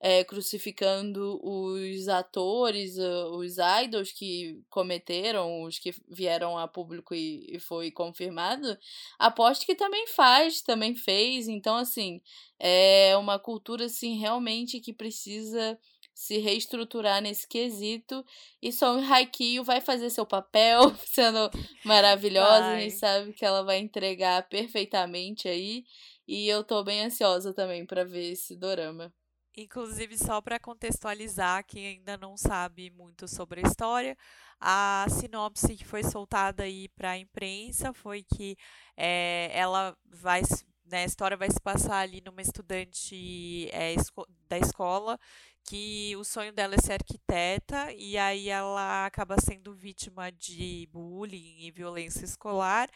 [0.02, 2.96] é, crucificando os atores,
[3.32, 8.78] os idols que cometeram, os que vieram a público e, e foi confirmado,
[9.18, 11.48] aposto que também faz, também fez.
[11.48, 12.22] Então, assim,
[12.58, 15.78] é uma cultura assim realmente que precisa
[16.20, 18.22] se reestruturar nesse quesito.
[18.60, 21.50] E só o Haikyuu vai fazer seu papel, sendo
[21.82, 22.60] maravilhosa.
[22.60, 22.76] Vai.
[22.76, 25.82] A gente sabe que ela vai entregar perfeitamente aí.
[26.28, 29.10] E eu tô bem ansiosa também para ver esse dorama.
[29.56, 34.14] Inclusive, só para contextualizar quem ainda não sabe muito sobre a história,
[34.60, 38.58] a sinopse que foi soltada aí para a imprensa foi que
[38.94, 40.42] é, ela vai
[40.90, 45.18] né, a história vai se passar ali numa estudante é, esco da escola
[45.64, 51.60] que o sonho dela é ser arquiteta e aí ela acaba sendo vítima de bullying
[51.60, 52.88] e violência escolar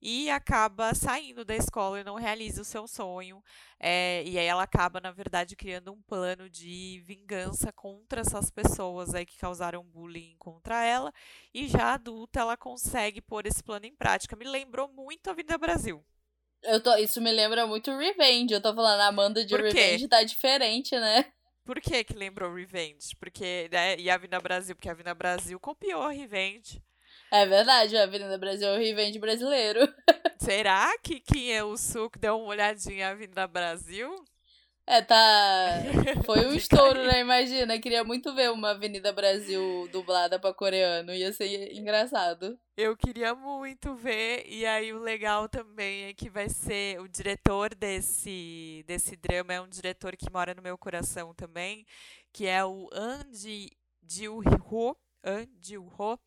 [0.00, 3.42] e acaba saindo da escola e não realiza o seu sonho.
[3.78, 9.14] É, e aí ela acaba, na verdade, criando um plano de vingança contra essas pessoas
[9.14, 11.12] aí que causaram bullying contra ela.
[11.52, 14.36] E já adulta, ela consegue pôr esse plano em prática.
[14.36, 16.04] Me lembrou muito a Vida Brasil.
[16.62, 18.52] Eu tô, isso me lembra muito Revenge.
[18.52, 21.24] Eu tô falando, a Amanda de Revenge tá diferente, né?
[21.64, 23.14] Por que que lembrou Revenge?
[23.18, 26.80] Porque, né, e a Vina Brasil, porque a Vina Brasil copiou a Revenge.
[27.32, 29.80] É verdade, a Avenida Brasil é o Revende brasileiro.
[30.40, 34.14] Será que quem é o Sul deu uma olhadinha na Avenida Brasil?
[34.88, 35.82] É, tá.
[36.24, 37.20] Foi um estouro, né?
[37.20, 37.78] Imagina.
[37.80, 41.12] Queria muito ver uma Avenida Brasil dublada pra coreano.
[41.12, 42.56] Ia ser engraçado.
[42.76, 44.44] Eu queria muito ver.
[44.46, 49.54] E aí, o legal também é que vai ser o diretor desse, desse drama.
[49.54, 51.84] É um diretor que mora no meu coração também.
[52.32, 53.70] Que é o Andy
[54.08, 54.96] Jiu-ho.
[55.60, 56.18] Jiu-ho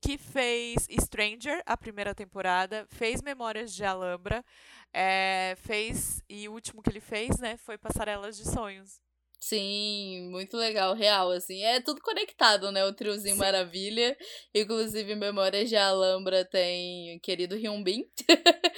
[0.00, 4.44] que fez Stranger, a primeira temporada, fez Memórias de Alhambra,
[4.92, 9.00] é, fez, e o último que ele fez, né, foi Passarelas de Sonhos.
[9.38, 11.64] Sim, muito legal, real, assim.
[11.64, 12.84] É tudo conectado, né?
[12.84, 13.40] O triozinho Sim.
[13.40, 14.16] maravilha.
[14.54, 18.08] Inclusive, Memórias de Alhambra tem querido Hyunbin.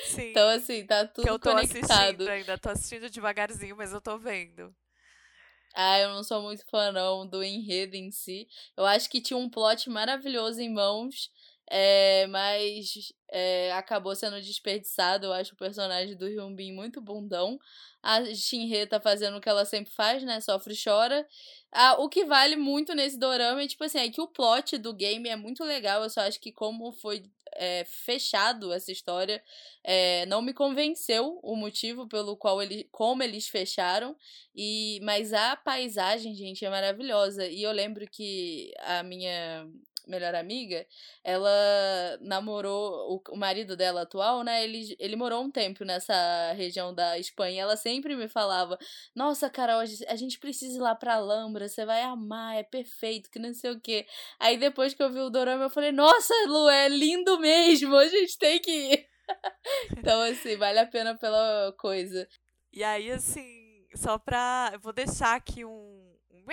[0.07, 0.31] Sim.
[0.31, 2.23] então, assim, tá tudo que eu tô conectado.
[2.23, 4.75] assistindo ainda, tô assistindo devagarzinho, mas eu tô vendo.
[5.75, 8.47] Ah, eu não sou muito fã, não, do enredo em si.
[8.77, 11.31] Eu acho que tinha um plot maravilhoso em mãos,
[11.69, 15.27] é, mas é, acabou sendo desperdiçado.
[15.27, 17.59] Eu acho o personagem do Hyunbin muito bundão.
[18.03, 20.41] A Shinhe tá fazendo o que ela sempre faz, né?
[20.41, 21.27] Sofre e chora.
[21.73, 24.93] Ah, o que vale muito nesse dorama é, tipo assim, é que o plot do
[24.95, 26.03] game é muito legal.
[26.05, 27.25] Eu só acho que como foi
[27.57, 29.43] é, fechado essa história,
[29.83, 34.17] é, não me convenceu o motivo pelo qual ele, como eles fecharam.
[34.55, 37.47] E mas a paisagem, gente, é maravilhosa.
[37.47, 39.67] E eu lembro que a minha
[40.07, 40.87] melhor amiga,
[41.23, 44.65] ela namorou o, o marido dela atual, né?
[44.65, 47.63] Ele, ele morou um tempo nessa região da Espanha.
[47.63, 48.79] Ela sempre me falava:
[49.15, 53.39] Nossa, Carol, a gente precisa ir lá pra Alhambra, você vai amar, é perfeito, que
[53.39, 54.07] não sei o quê.
[54.39, 58.09] Aí depois que eu vi o Dorama, eu falei: Nossa, Lu, é lindo mesmo, a
[58.09, 59.15] gente tem que ir.
[59.97, 62.29] então, assim, vale a pena pela coisa.
[62.73, 64.71] E aí, assim, só pra.
[64.73, 66.17] Eu vou deixar aqui um.
[66.31, 66.45] um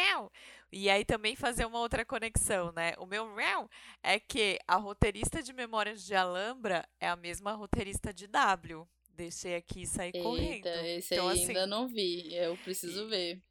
[0.72, 2.93] e aí também fazer uma outra conexão, né?
[2.97, 3.69] O meu real
[4.01, 8.88] é que a roteirista de Memórias de Alhambra é a mesma roteirista de W.
[9.09, 10.67] Deixei aqui sair Eita, correndo.
[10.67, 13.43] Esse então, aí assim, ainda não vi, eu preciso e, ver.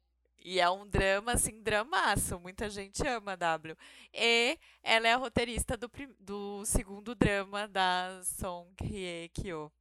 [0.43, 2.39] E é um drama, assim, dramaço.
[2.39, 3.77] Muita gente ama W.
[4.11, 9.71] E ela é a roteirista do, do segundo drama da Song Hye Kyo.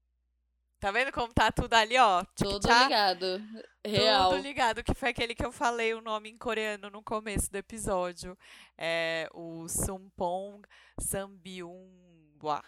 [0.81, 2.25] Tá vendo como tá tudo ali, ó?
[2.35, 3.43] Tudo ligado.
[3.85, 4.31] Real.
[4.31, 7.57] Tudo ligado, que foi aquele que eu falei o nome em coreano no começo do
[7.57, 8.37] episódio.
[8.79, 10.63] É o Sumpong
[10.99, 12.65] Sambyungwa.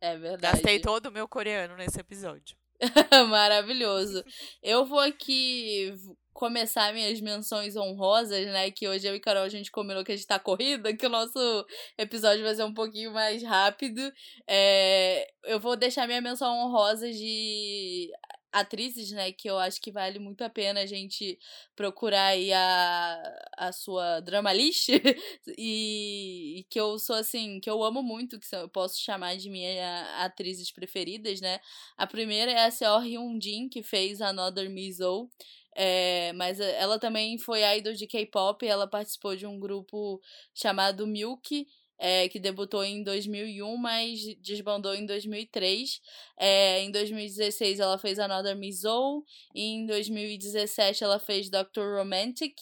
[0.00, 0.54] É verdade.
[0.54, 2.56] Gastei todo o meu coreano nesse episódio.
[3.28, 4.24] Maravilhoso.
[4.62, 5.92] Eu vou aqui
[6.32, 8.70] começar minhas menções honrosas, né?
[8.70, 11.10] Que hoje eu e Carol a gente combinou que a gente tá corrida, que o
[11.10, 11.66] nosso
[11.98, 14.00] episódio vai ser um pouquinho mais rápido.
[14.48, 18.10] É, eu vou deixar minha menção honrosa de
[18.52, 21.38] atrizes, né, que eu acho que vale muito a pena a gente
[21.74, 24.90] procurar aí a, a sua drama list
[25.56, 29.48] e, e, que eu sou assim, que eu amo muito, que eu posso chamar de
[29.48, 31.60] minha atrizes preferidas, né?
[31.96, 35.30] A primeira é a Seo Hyun-jin, que fez Another Mizo.
[35.74, 40.20] É, mas ela também foi idol de K-pop, ela participou de um grupo
[40.54, 41.66] chamado Milk,
[41.98, 46.00] é, que debutou em 2001, mas desbandou em 2003.
[46.36, 52.58] É, em 2016 ela fez Another Mizzou, em 2017 ela fez Doctor Romantic,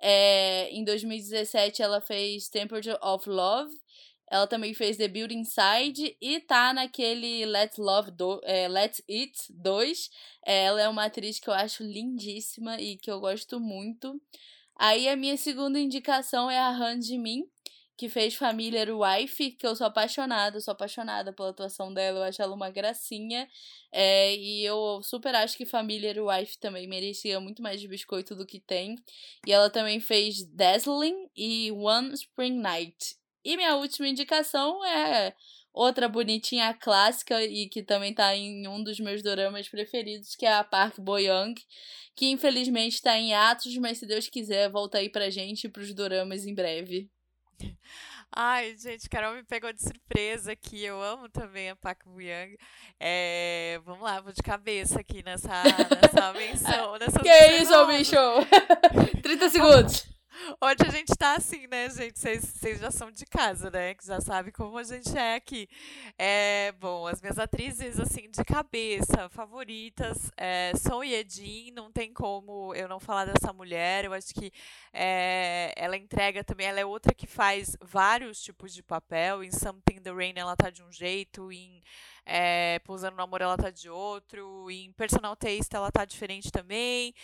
[0.00, 3.74] é, em 2017 ela fez Temperature of Love,
[4.28, 9.36] ela também fez The Building Inside e tá naquele Let's Love do, é, Let's Eat
[9.50, 10.10] 2.
[10.44, 14.20] É, ela é uma atriz que eu acho lindíssima e que eu gosto muito.
[14.76, 17.44] Aí a minha segunda indicação é a Han Jimin,
[17.96, 22.42] que fez Familiar Wife, que eu sou apaixonada, sou apaixonada pela atuação dela, eu acho
[22.42, 23.48] ela uma gracinha.
[23.90, 28.44] É, e eu super acho que Familiar Wife também merecia muito mais de biscoito do
[28.44, 28.96] que tem.
[29.46, 33.16] E ela também fez Dazzling e One Spring Night.
[33.46, 35.32] E minha última indicação é
[35.72, 40.52] outra bonitinha clássica e que também tá em um dos meus doramas preferidos, que é
[40.52, 41.54] a Park Bo-young,
[42.16, 45.94] que infelizmente tá em atos, mas se Deus quiser, volta aí pra gente e pros
[45.94, 47.08] doramas em breve.
[48.34, 50.82] Ai, gente, Carol me pegou de surpresa aqui.
[50.82, 52.56] Eu amo também a Park Bo-young.
[52.98, 56.98] É, vamos lá, vou de cabeça aqui nessa, nessa menção.
[56.98, 58.16] Nessa que é isso, bicho?
[59.22, 60.15] 30 segundos.
[60.60, 62.18] Hoje a gente tá assim, né, gente?
[62.18, 63.94] Vocês já são de casa, né?
[63.94, 65.68] Que já sabem como a gente é aqui.
[66.18, 72.74] É, bom, as minhas atrizes, assim, de cabeça, favoritas, é, Son Yedin, não tem como
[72.74, 74.04] eu não falar dessa mulher.
[74.04, 74.52] Eu acho que
[74.92, 79.42] é, ela entrega também, ela é outra que faz vários tipos de papel.
[79.42, 81.80] Em Something the Rain ela tá de um jeito, em
[82.26, 87.14] é, Pousando no Amor ela tá de outro, em Personal Taste ela tá diferente também,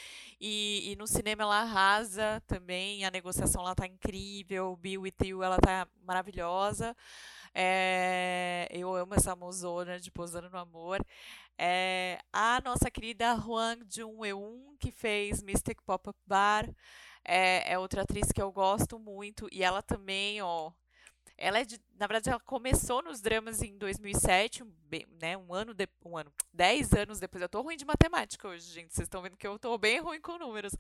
[0.41, 5.43] e, e no cinema ela arrasa também, a negociação ela tá incrível, Be With You
[5.43, 6.97] ela tá maravilhosa.
[7.55, 11.05] É, eu amo essa mozona de Posando no Amor.
[11.59, 16.69] É, a nossa querida Huang Jun-eun, que fez Mystic Pop-Up Bar,
[17.25, 19.49] é, é outra atriz que eu gosto muito.
[19.53, 20.73] E ela também, ó,
[21.37, 25.75] ela é de, na verdade, ela começou nos dramas em 2007, bem, né, um ano,
[25.75, 27.43] de, um ano, dez anos depois.
[27.43, 28.95] Eu tô ruim de matemática hoje, gente.
[28.95, 30.75] Vocês estão vendo que eu tô bem ruim com números.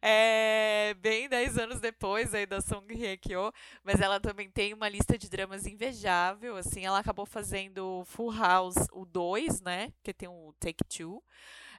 [0.00, 3.52] É, bem dez anos depois aí da Song Hye Kyo,
[3.84, 6.56] mas ela também tem uma lista de dramas invejável.
[6.56, 9.92] Assim, ela acabou fazendo Full House o 2, né?
[10.02, 11.22] Que tem o Take Two.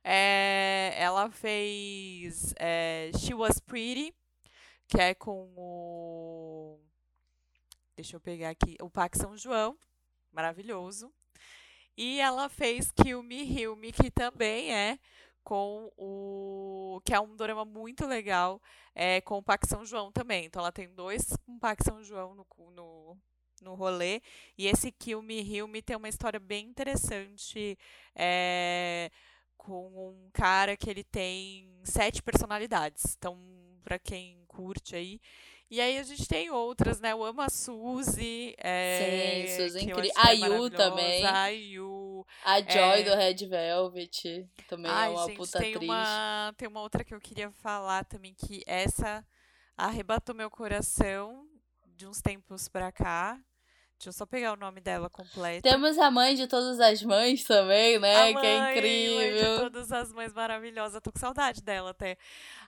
[0.03, 4.13] É, ela fez é, She Was Pretty,
[4.87, 6.79] que é com o
[7.95, 8.75] Deixa eu pegar aqui.
[8.81, 9.77] O Pac São João,
[10.31, 11.11] maravilhoso.
[11.95, 14.99] E ela fez Kill Me, Heal Me, que também é
[15.43, 17.01] com o.
[17.05, 18.61] que é um drama muito legal,
[18.95, 20.45] é, com o Pac São João também.
[20.45, 23.17] Então ela tem dois com o Pac São João no, no,
[23.61, 24.21] no rolê.
[24.57, 27.77] E esse Kill Me, Heal Me tem uma história bem interessante.
[28.15, 29.11] É,
[29.57, 33.15] com um cara que ele tem sete personalidades.
[33.17, 33.37] Então,
[33.83, 35.21] para quem curte aí.
[35.73, 37.13] E aí a gente tem outras, né?
[37.13, 38.53] Eu amo a Suzy.
[38.59, 40.11] É, Sim, Suzy incrível.
[40.17, 41.25] A Yu também.
[41.25, 42.23] A Yu.
[42.45, 43.03] A Joy é...
[43.03, 45.89] do Red Velvet também é Ai, é uma gente, puta tem atriz.
[45.89, 49.25] Uma, tem uma outra que eu queria falar também, que essa
[49.75, 51.43] arrebatou meu coração
[51.87, 53.39] de uns tempos pra cá.
[54.03, 55.61] Deixa eu só pegar o nome dela completo.
[55.61, 58.31] Temos a mãe de todas as mães também, né?
[58.31, 59.15] A que é incrível.
[59.15, 61.01] Mãe de todas as mães maravilhosas.
[61.01, 62.17] tô com saudade dela até.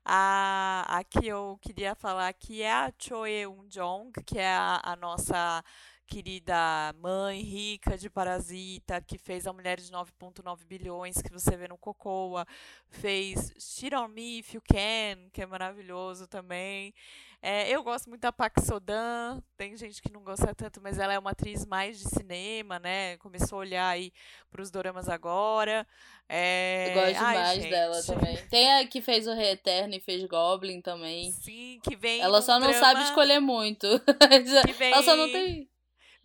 [0.05, 4.95] A, a que eu queria falar aqui é a Choi Eun-jong, que é a, a
[4.95, 5.61] nossa
[6.07, 11.67] querida mãe rica de Parasita, que fez A Mulher de 9.9 bilhões, que você vê
[11.67, 12.45] no Cocoa,
[12.89, 16.93] fez Shit on Me If You Can, que é maravilhoso também.
[17.41, 21.13] É, eu gosto muito da Pax Sodan, tem gente que não gosta tanto, mas ela
[21.13, 23.17] é uma atriz mais de cinema, né?
[23.17, 24.11] Começou a olhar aí
[24.49, 25.85] para os doramas agora.
[26.27, 26.89] É...
[26.89, 28.37] Eu gosto demais Ai, dela também.
[28.49, 31.31] Tem a que fez o Rei Eterno e fez Goblin também.
[31.33, 32.19] Sim, que vem.
[32.19, 32.79] Ela só não drama...
[32.79, 33.85] sabe escolher muito.
[34.81, 35.69] Ela só não tem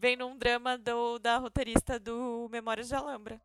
[0.01, 3.41] vem num drama do, da roteirista do Memórias de Alhambra.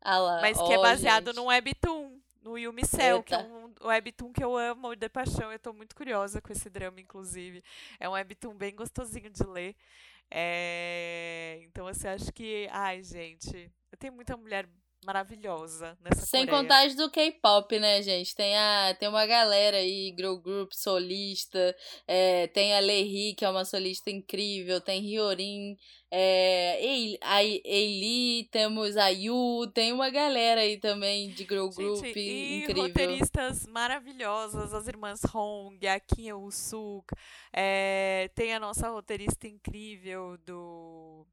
[0.00, 1.36] Ah lá, mas que oh, é baseado gente.
[1.36, 5.52] num webtoon, no Yumi Cell, que é um webtoon que eu amo de paixão.
[5.52, 7.62] Eu tô muito curiosa com esse drama, inclusive.
[8.00, 9.76] É um webtoon bem gostosinho de ler.
[10.30, 11.60] É...
[11.64, 12.68] Então, você assim, acha que.
[12.70, 14.66] Ai, gente, eu tenho muita mulher
[15.04, 16.62] maravilhosa nessa Sem Coreia.
[16.62, 18.34] contar do K-pop, né, gente?
[18.34, 21.74] Tem, a, tem uma galera aí, girl group, solista,
[22.06, 25.76] é, tem a Lehi, que é uma solista incrível, tem Hyorin,
[26.10, 32.18] é, a Eili, temos a Yu, tem uma galera aí também de girl group gente,
[32.18, 32.82] e incrível.
[32.84, 37.14] roteiristas maravilhosas, as irmãs Hong, a Kim Eul-suk,
[37.52, 41.26] é, tem a nossa roteirista incrível do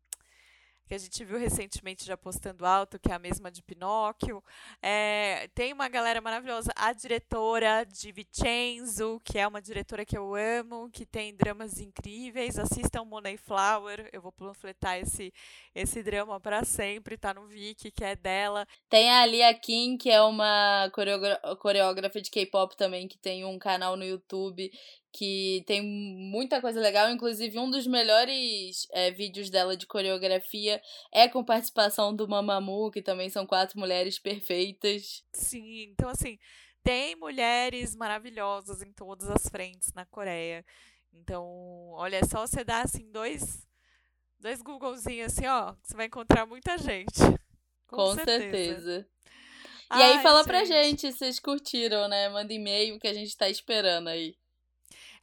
[0.88, 4.44] que a gente viu recentemente já postando alto, que é a mesma de Pinóquio.
[4.82, 10.36] É, tem uma galera maravilhosa, a diretora de Vincenzo, que é uma diretora que eu
[10.36, 12.60] amo, que tem dramas incríveis.
[12.60, 15.34] Assistam Money Flower, eu vou panfletar esse,
[15.74, 18.68] esse drama para sempre, tá no Viki, que é dela.
[18.90, 20.92] Tem a Lia Kim, que é uma
[21.60, 24.72] coreógrafa de K-pop também, que tem um canal no YouTube
[25.16, 31.30] que tem muita coisa legal, inclusive um dos melhores é, vídeos dela de coreografia é
[31.30, 35.24] com participação do Mamamoo, que também são quatro mulheres perfeitas.
[35.32, 36.38] Sim, então assim,
[36.84, 40.66] tem mulheres maravilhosas em todas as frentes na Coreia.
[41.14, 41.46] Então,
[41.94, 43.66] olha, é só você dar assim dois
[44.38, 47.16] dois Googlezinhos assim, ó, você vai encontrar muita gente.
[47.88, 48.40] Com, com certeza.
[48.40, 49.08] certeza.
[49.92, 50.48] E Ai, aí fala gente.
[50.48, 52.28] pra gente se vocês curtiram, né?
[52.30, 54.36] Manda e-mail que a gente tá esperando aí.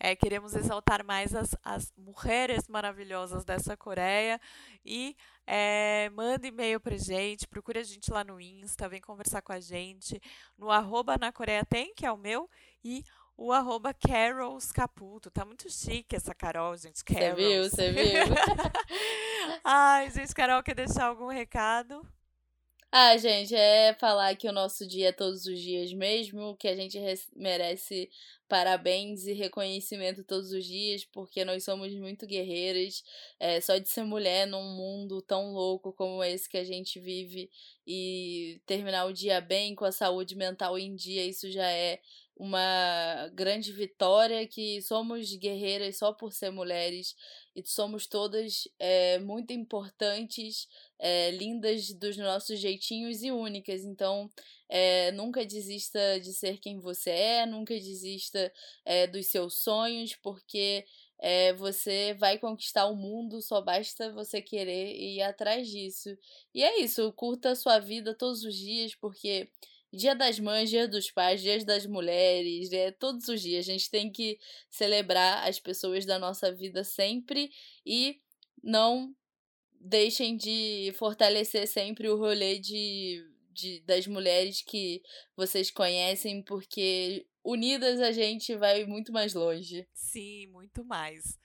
[0.05, 4.41] É, queremos exaltar mais as, as mulheres maravilhosas dessa Coreia.
[4.85, 9.53] E é, manda e-mail pra gente, procura a gente lá no Insta, vem conversar com
[9.53, 10.21] a gente.
[10.59, 12.51] No arroba na Coreia tem, que é o meu,
[12.83, 13.05] e
[13.37, 15.31] o arroba Carols Caputo.
[15.31, 16.99] Tá muito chique essa Carol, gente.
[16.99, 18.25] Você viu, você viu.
[19.63, 22.05] Ai, gente, Carol, quer deixar algum recado?
[22.95, 26.77] Ah, gente, é falar que o nosso dia é todos os dias mesmo, que a
[26.77, 26.99] gente
[27.35, 28.11] merece
[28.47, 33.03] parabéns e reconhecimento todos os dias, porque nós somos muito guerreiras.
[33.41, 37.49] É, só de ser mulher num mundo tão louco como esse que a gente vive
[37.87, 41.99] e terminar o dia bem, com a saúde mental em dia, isso já é
[42.37, 47.15] uma grande vitória, que somos guerreiras só por ser mulheres
[47.55, 50.67] e somos todas é, muito importantes,
[50.99, 53.85] é, lindas dos nossos jeitinhos e únicas.
[53.85, 54.31] Então,
[54.69, 58.53] é, nunca desista de ser quem você é, nunca desista
[59.13, 60.85] dos seus sonhos, porque
[61.57, 66.17] você vai conquistar o mundo, só basta você querer ir atrás disso.
[66.53, 69.49] E é isso, curta a sua vida todos os dias, porque
[69.93, 73.69] Dia das Mães, Dia dos Pais, Dia das Mulheres, é, todos os dias.
[73.69, 74.39] A gente tem que
[74.71, 77.51] celebrar as pessoas da nossa vida sempre
[77.85, 78.21] e
[78.63, 79.15] não
[79.79, 85.03] deixem de fortalecer sempre o rolê de, de, das mulheres que
[85.37, 89.87] vocês conhecem, porque unidas a gente vai muito mais longe.
[89.93, 91.39] Sim, muito mais.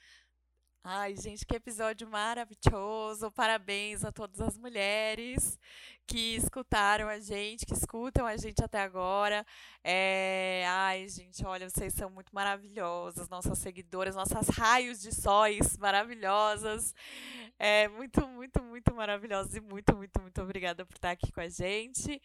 [0.90, 3.30] Ai, gente, que episódio maravilhoso!
[3.32, 5.60] Parabéns a todas as mulheres
[6.08, 9.46] que escutaram a gente, que escutam a gente até agora.
[9.84, 10.64] É...
[10.66, 16.96] Ai, gente, olha, vocês são muito maravilhosas, nossas seguidoras, nossas raios de sóis maravilhosas.
[17.60, 21.50] É muito, muito, muito maravilhosas e muito, muito, muito obrigada por estar aqui com a
[21.50, 22.22] gente.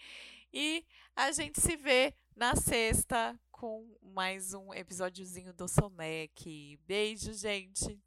[0.52, 0.86] E
[1.16, 6.78] a gente se vê na sexta com mais um episódiozinho do Somec.
[6.86, 8.00] Beijo, gente!